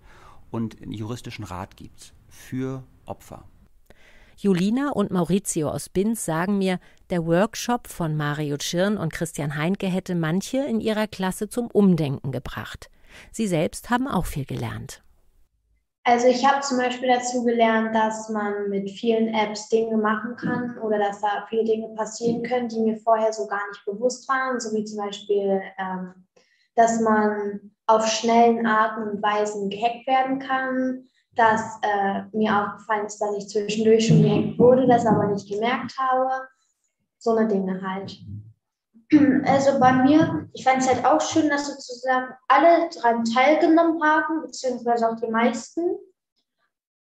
und 0.50 0.76
juristischen 0.80 1.44
Rat 1.44 1.76
gibt 1.76 2.14
für 2.28 2.84
Opfer. 3.04 3.44
Julina 4.40 4.90
und 4.90 5.10
Maurizio 5.10 5.68
aus 5.68 5.88
Binz 5.88 6.24
sagen 6.24 6.58
mir, 6.58 6.78
der 7.10 7.26
Workshop 7.26 7.88
von 7.88 8.16
Mario 8.16 8.56
Tschirn 8.56 8.96
und 8.96 9.12
Christian 9.12 9.56
Heinke 9.56 9.88
hätte 9.88 10.14
manche 10.14 10.58
in 10.58 10.78
ihrer 10.78 11.08
Klasse 11.08 11.48
zum 11.48 11.66
Umdenken 11.72 12.30
gebracht. 12.30 12.88
Sie 13.32 13.48
selbst 13.48 13.90
haben 13.90 14.06
auch 14.06 14.26
viel 14.26 14.44
gelernt. 14.44 15.02
Also 16.04 16.28
ich 16.28 16.46
habe 16.46 16.60
zum 16.60 16.78
Beispiel 16.78 17.08
dazu 17.08 17.44
gelernt, 17.44 17.92
dass 17.96 18.28
man 18.28 18.68
mit 18.68 18.88
vielen 18.92 19.34
Apps 19.34 19.70
Dinge 19.70 19.96
machen 19.96 20.36
kann 20.36 20.78
oder 20.78 20.98
dass 20.98 21.20
da 21.20 21.44
viele 21.48 21.64
Dinge 21.64 21.88
passieren 21.96 22.44
können, 22.44 22.68
die 22.68 22.78
mir 22.78 22.96
vorher 22.96 23.32
so 23.32 23.44
gar 23.48 23.66
nicht 23.70 23.84
bewusst 23.86 24.28
waren, 24.28 24.60
so 24.60 24.72
wie 24.72 24.84
zum 24.84 24.98
Beispiel, 25.04 25.60
ähm, 25.80 26.14
dass 26.76 27.00
man 27.00 27.72
auf 27.86 28.06
schnellen 28.06 28.66
Arten 28.66 29.02
und 29.02 29.20
Weisen 29.20 29.68
gehackt 29.68 30.06
werden 30.06 30.38
kann, 30.38 31.08
dass 31.38 31.78
äh, 31.82 32.22
mir 32.32 32.52
aufgefallen 32.52 33.06
ist, 33.06 33.18
dass 33.20 33.36
ich 33.36 33.48
zwischendurch 33.48 34.08
schon 34.08 34.22
gehackt 34.22 34.58
wurde, 34.58 34.88
das 34.88 35.06
aber 35.06 35.28
nicht 35.28 35.48
gemerkt 35.48 35.96
habe. 35.96 36.48
So 37.18 37.36
eine 37.36 37.48
Dinge 37.48 37.80
halt. 37.80 38.18
Also 39.44 39.78
bei 39.80 39.92
mir, 39.92 40.48
ich 40.52 40.64
fand 40.64 40.82
es 40.82 40.88
halt 40.88 41.04
auch 41.06 41.20
schön, 41.20 41.48
dass 41.48 41.66
sozusagen 41.66 42.34
alle 42.48 42.90
daran 42.90 43.24
teilgenommen 43.24 44.02
haben, 44.02 44.42
beziehungsweise 44.42 45.08
auch 45.08 45.16
die 45.16 45.30
meisten. 45.30 45.96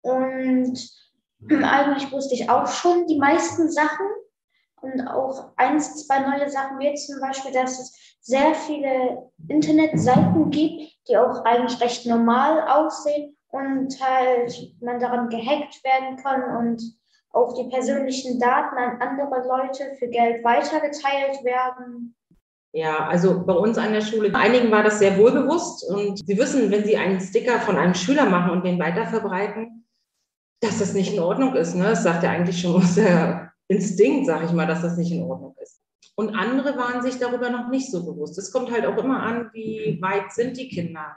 Und 0.01 0.79
eigentlich 1.49 2.11
wusste 2.11 2.35
ich 2.35 2.49
auch 2.49 2.67
schon 2.67 3.07
die 3.07 3.17
meisten 3.17 3.69
Sachen. 3.69 4.05
Und 4.79 5.07
auch 5.07 5.51
eins, 5.57 6.05
zwei 6.05 6.19
neue 6.19 6.49
Sachen, 6.49 6.79
wie 6.79 6.93
zum 6.93 7.19
Beispiel, 7.19 7.51
dass 7.51 7.79
es 7.79 8.17
sehr 8.21 8.53
viele 8.53 9.31
Internetseiten 9.47 10.51
gibt, 10.51 10.93
die 11.09 11.17
auch 11.17 11.43
eigentlich 11.43 11.81
recht 11.81 12.05
normal 12.05 12.69
aussehen 12.69 13.36
und 13.51 13.99
halt 14.01 14.73
man 14.81 14.99
daran 14.99 15.29
gehackt 15.29 15.83
werden 15.83 16.17
kann 16.17 16.57
und 16.57 16.81
auch 17.31 17.53
die 17.53 17.69
persönlichen 17.69 18.39
Daten 18.39 18.77
an 18.77 19.01
andere 19.01 19.47
Leute 19.47 19.95
für 19.99 20.07
Geld 20.07 20.43
weitergeteilt 20.43 21.43
werden. 21.43 22.15
Ja, 22.73 23.07
also 23.07 23.45
bei 23.45 23.53
uns 23.53 23.77
an 23.77 23.93
der 23.93 24.01
Schule, 24.01 24.33
einigen 24.35 24.71
war 24.71 24.83
das 24.83 24.99
sehr 24.99 25.17
wohlbewusst 25.17 25.89
und 25.89 26.25
sie 26.27 26.37
wissen, 26.37 26.69
wenn 26.71 26.83
sie 26.83 26.97
einen 26.97 27.19
Sticker 27.19 27.59
von 27.59 27.77
einem 27.77 27.93
Schüler 27.93 28.25
machen 28.25 28.51
und 28.51 28.65
den 28.65 28.79
weiterverbreiten, 28.79 29.87
dass 30.61 30.79
das 30.79 30.93
nicht 30.93 31.13
in 31.13 31.19
Ordnung 31.19 31.55
ist. 31.55 31.75
Ne? 31.75 31.85
Das 31.85 32.03
sagt 32.03 32.23
ja 32.23 32.31
eigentlich 32.31 32.59
schon 32.59 32.83
der 32.95 33.51
Instinkt, 33.67 34.27
sage 34.27 34.45
ich 34.45 34.51
mal, 34.51 34.67
dass 34.67 34.81
das 34.81 34.97
nicht 34.97 35.11
in 35.11 35.23
Ordnung 35.23 35.55
ist. 35.61 35.81
Und 36.15 36.35
andere 36.35 36.77
waren 36.77 37.01
sich 37.01 37.19
darüber 37.19 37.49
noch 37.49 37.69
nicht 37.69 37.91
so 37.91 38.03
bewusst. 38.05 38.37
Es 38.37 38.51
kommt 38.51 38.71
halt 38.71 38.85
auch 38.85 38.97
immer 38.97 39.21
an, 39.21 39.49
wie 39.53 39.99
weit 40.01 40.31
sind 40.31 40.57
die 40.57 40.67
Kinder. 40.67 41.15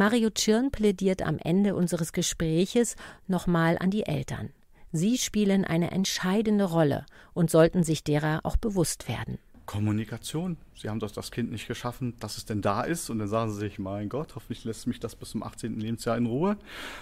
Mario 0.00 0.30
Tschirn 0.30 0.70
plädiert 0.70 1.20
am 1.20 1.36
Ende 1.36 1.74
unseres 1.74 2.14
Gespräches 2.14 2.96
nochmal 3.28 3.76
an 3.78 3.90
die 3.90 4.06
Eltern. 4.06 4.48
Sie 4.92 5.18
spielen 5.18 5.66
eine 5.66 5.90
entscheidende 5.90 6.64
Rolle 6.64 7.04
und 7.34 7.50
sollten 7.50 7.82
sich 7.82 8.02
derer 8.02 8.40
auch 8.44 8.56
bewusst 8.56 9.10
werden. 9.10 9.36
Kommunikation. 9.66 10.56
Sie 10.74 10.88
haben 10.88 11.00
doch 11.00 11.10
das 11.10 11.30
Kind 11.30 11.50
nicht 11.50 11.68
geschaffen, 11.68 12.14
dass 12.18 12.38
es 12.38 12.46
denn 12.46 12.62
da 12.62 12.80
ist 12.80 13.10
und 13.10 13.18
dann 13.18 13.28
sagen 13.28 13.52
sie 13.52 13.58
sich, 13.58 13.78
mein 13.78 14.08
Gott, 14.08 14.36
hoffentlich 14.36 14.64
lässt 14.64 14.86
mich 14.86 15.00
das 15.00 15.16
bis 15.16 15.32
zum 15.32 15.42
18. 15.42 15.78
Lebensjahr 15.78 16.16
in 16.16 16.24
Ruhe, 16.24 16.56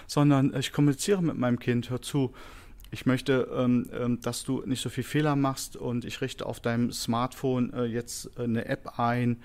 sondern 0.05 0.53
ich 0.53 0.73
kommuniziere 0.73 1.23
mit 1.23 1.37
meinem 1.37 1.57
Kind, 1.57 1.89
hör 1.89 2.01
zu, 2.01 2.33
ich 2.91 3.05
möchte, 3.05 3.47
ähm, 3.55 3.89
ähm, 3.93 4.19
dass 4.19 4.43
du 4.43 4.61
nicht 4.65 4.81
so 4.81 4.89
viel 4.89 5.05
Fehler 5.05 5.37
machst 5.37 5.77
und 5.77 6.03
ich 6.03 6.19
richte 6.19 6.45
auf 6.45 6.59
deinem 6.59 6.91
Smartphone 6.91 7.71
äh, 7.71 7.85
jetzt 7.85 8.37
äh, 8.37 8.43
eine 8.43 8.65
App 8.65 8.99
ein, 8.99 9.41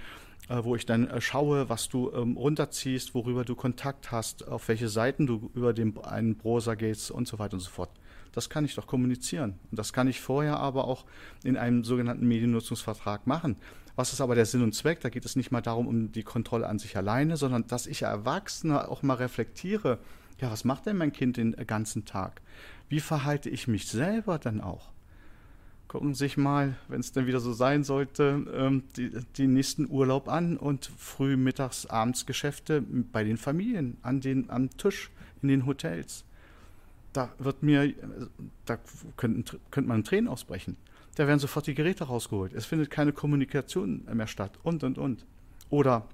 wo 0.48 0.76
ich 0.76 0.86
dann 0.86 1.08
äh, 1.08 1.20
schaue, 1.20 1.68
was 1.68 1.88
du 1.88 2.12
ähm, 2.12 2.36
runterziehst, 2.36 3.14
worüber 3.14 3.44
du 3.44 3.54
Kontakt 3.54 4.12
hast, 4.12 4.46
auf 4.46 4.68
welche 4.68 4.88
Seiten 4.88 5.26
du 5.26 5.50
über 5.54 5.72
den, 5.72 5.96
einen 6.04 6.36
Browser 6.36 6.76
gehst 6.76 7.10
und 7.10 7.26
so 7.26 7.38
weiter 7.38 7.54
und 7.54 7.60
so 7.60 7.70
fort. 7.70 7.90
Das 8.32 8.50
kann 8.50 8.64
ich 8.64 8.74
doch 8.74 8.86
kommunizieren. 8.86 9.58
Und 9.70 9.78
das 9.78 9.92
kann 9.92 10.08
ich 10.08 10.20
vorher 10.20 10.58
aber 10.58 10.86
auch 10.86 11.04
in 11.44 11.56
einem 11.56 11.84
sogenannten 11.84 12.26
Mediennutzungsvertrag 12.26 13.26
machen. 13.26 13.56
Was 13.96 14.12
ist 14.12 14.20
aber 14.20 14.34
der 14.34 14.44
Sinn 14.44 14.62
und 14.62 14.74
Zweck? 14.74 15.00
Da 15.00 15.08
geht 15.08 15.24
es 15.24 15.36
nicht 15.36 15.52
mal 15.52 15.60
darum, 15.60 15.86
um 15.86 16.10
die 16.10 16.24
Kontrolle 16.24 16.66
an 16.66 16.80
sich 16.80 16.96
alleine, 16.96 17.36
sondern 17.36 17.66
dass 17.68 17.86
ich 17.86 18.02
Erwachsene 18.02 18.88
auch 18.88 19.02
mal 19.02 19.14
reflektiere. 19.14 20.00
Ja, 20.40 20.50
was 20.50 20.64
macht 20.64 20.86
denn 20.86 20.96
mein 20.96 21.12
Kind 21.12 21.36
den 21.36 21.52
ganzen 21.52 22.04
Tag? 22.04 22.42
Wie 22.88 23.00
verhalte 23.00 23.48
ich 23.48 23.68
mich 23.68 23.86
selber 23.86 24.38
dann 24.38 24.60
auch? 24.60 24.90
Gucken 25.94 26.14
sich 26.14 26.36
mal, 26.36 26.74
wenn 26.88 26.98
es 26.98 27.12
dann 27.12 27.28
wieder 27.28 27.38
so 27.38 27.52
sein 27.52 27.84
sollte, 27.84 28.44
ähm, 28.52 28.82
die, 28.96 29.12
die 29.36 29.46
nächsten 29.46 29.88
Urlaub 29.88 30.26
an 30.26 30.56
und 30.56 30.90
früh, 30.98 31.36
mittags, 31.36 31.86
abends 31.86 32.26
Geschäfte 32.26 32.82
bei 32.82 33.22
den 33.22 33.36
Familien, 33.36 33.96
an 34.02 34.20
den, 34.20 34.50
am 34.50 34.76
Tisch, 34.76 35.12
in 35.40 35.46
den 35.46 35.66
Hotels. 35.66 36.24
Da 37.12 37.32
wird 37.38 37.62
mir, 37.62 37.94
da 38.64 38.76
könnte, 39.16 39.60
könnte 39.70 39.88
man 39.88 40.02
Tränen 40.02 40.26
ausbrechen. 40.26 40.76
Da 41.14 41.28
werden 41.28 41.38
sofort 41.38 41.68
die 41.68 41.76
Geräte 41.76 42.02
rausgeholt. 42.02 42.54
Es 42.54 42.66
findet 42.66 42.90
keine 42.90 43.12
Kommunikation 43.12 44.04
mehr 44.12 44.26
statt 44.26 44.58
und, 44.64 44.82
und, 44.82 44.98
und. 44.98 45.24
Oder 45.70 46.08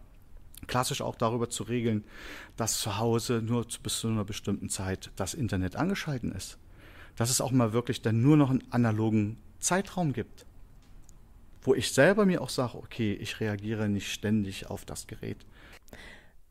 klassisch 0.66 1.00
auch 1.00 1.14
darüber 1.14 1.48
zu 1.48 1.62
regeln, 1.62 2.04
dass 2.58 2.80
zu 2.80 2.98
Hause 2.98 3.40
nur 3.42 3.66
bis 3.82 4.00
zu 4.00 4.08
einer 4.08 4.26
bestimmten 4.26 4.68
Zeit 4.68 5.10
das 5.16 5.32
Internet 5.32 5.76
angeschalten 5.76 6.32
ist. 6.32 6.58
Dass 7.16 7.30
es 7.30 7.40
auch 7.40 7.50
mal 7.50 7.72
wirklich 7.72 8.02
dann 8.02 8.20
nur 8.20 8.36
noch 8.36 8.50
einen 8.50 8.70
analogen 8.70 9.38
Zeitraum 9.60 10.12
gibt, 10.12 10.46
wo 11.62 11.74
ich 11.74 11.92
selber 11.92 12.26
mir 12.26 12.42
auch 12.42 12.48
sage, 12.48 12.76
okay, 12.76 13.12
ich 13.14 13.40
reagiere 13.40 13.88
nicht 13.88 14.12
ständig 14.12 14.68
auf 14.68 14.84
das 14.84 15.06
Gerät. 15.06 15.38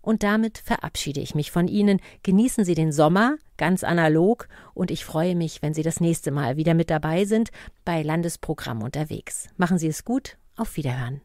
Und 0.01 0.23
damit 0.23 0.59
verabschiede 0.59 1.19
ich 1.19 1.35
mich 1.35 1.51
von 1.51 1.67
Ihnen. 1.67 1.99
Genießen 2.23 2.63
Sie 2.63 2.75
den 2.75 2.91
Sommer 2.91 3.37
ganz 3.57 3.83
analog 3.83 4.47
und 4.73 4.91
ich 4.91 5.03
freue 5.03 5.35
mich, 5.35 5.61
wenn 5.61 5.73
Sie 5.73 5.83
das 5.83 5.99
nächste 5.99 6.31
Mal 6.31 6.55
wieder 6.55 6.73
mit 6.73 6.89
dabei 6.89 7.25
sind 7.25 7.49
bei 7.83 8.01
Landesprogramm 8.01 8.81
unterwegs. 8.81 9.49
Machen 9.57 9.77
Sie 9.77 9.87
es 9.87 10.05
gut, 10.05 10.37
auf 10.55 10.77
Wiederhören. 10.77 11.21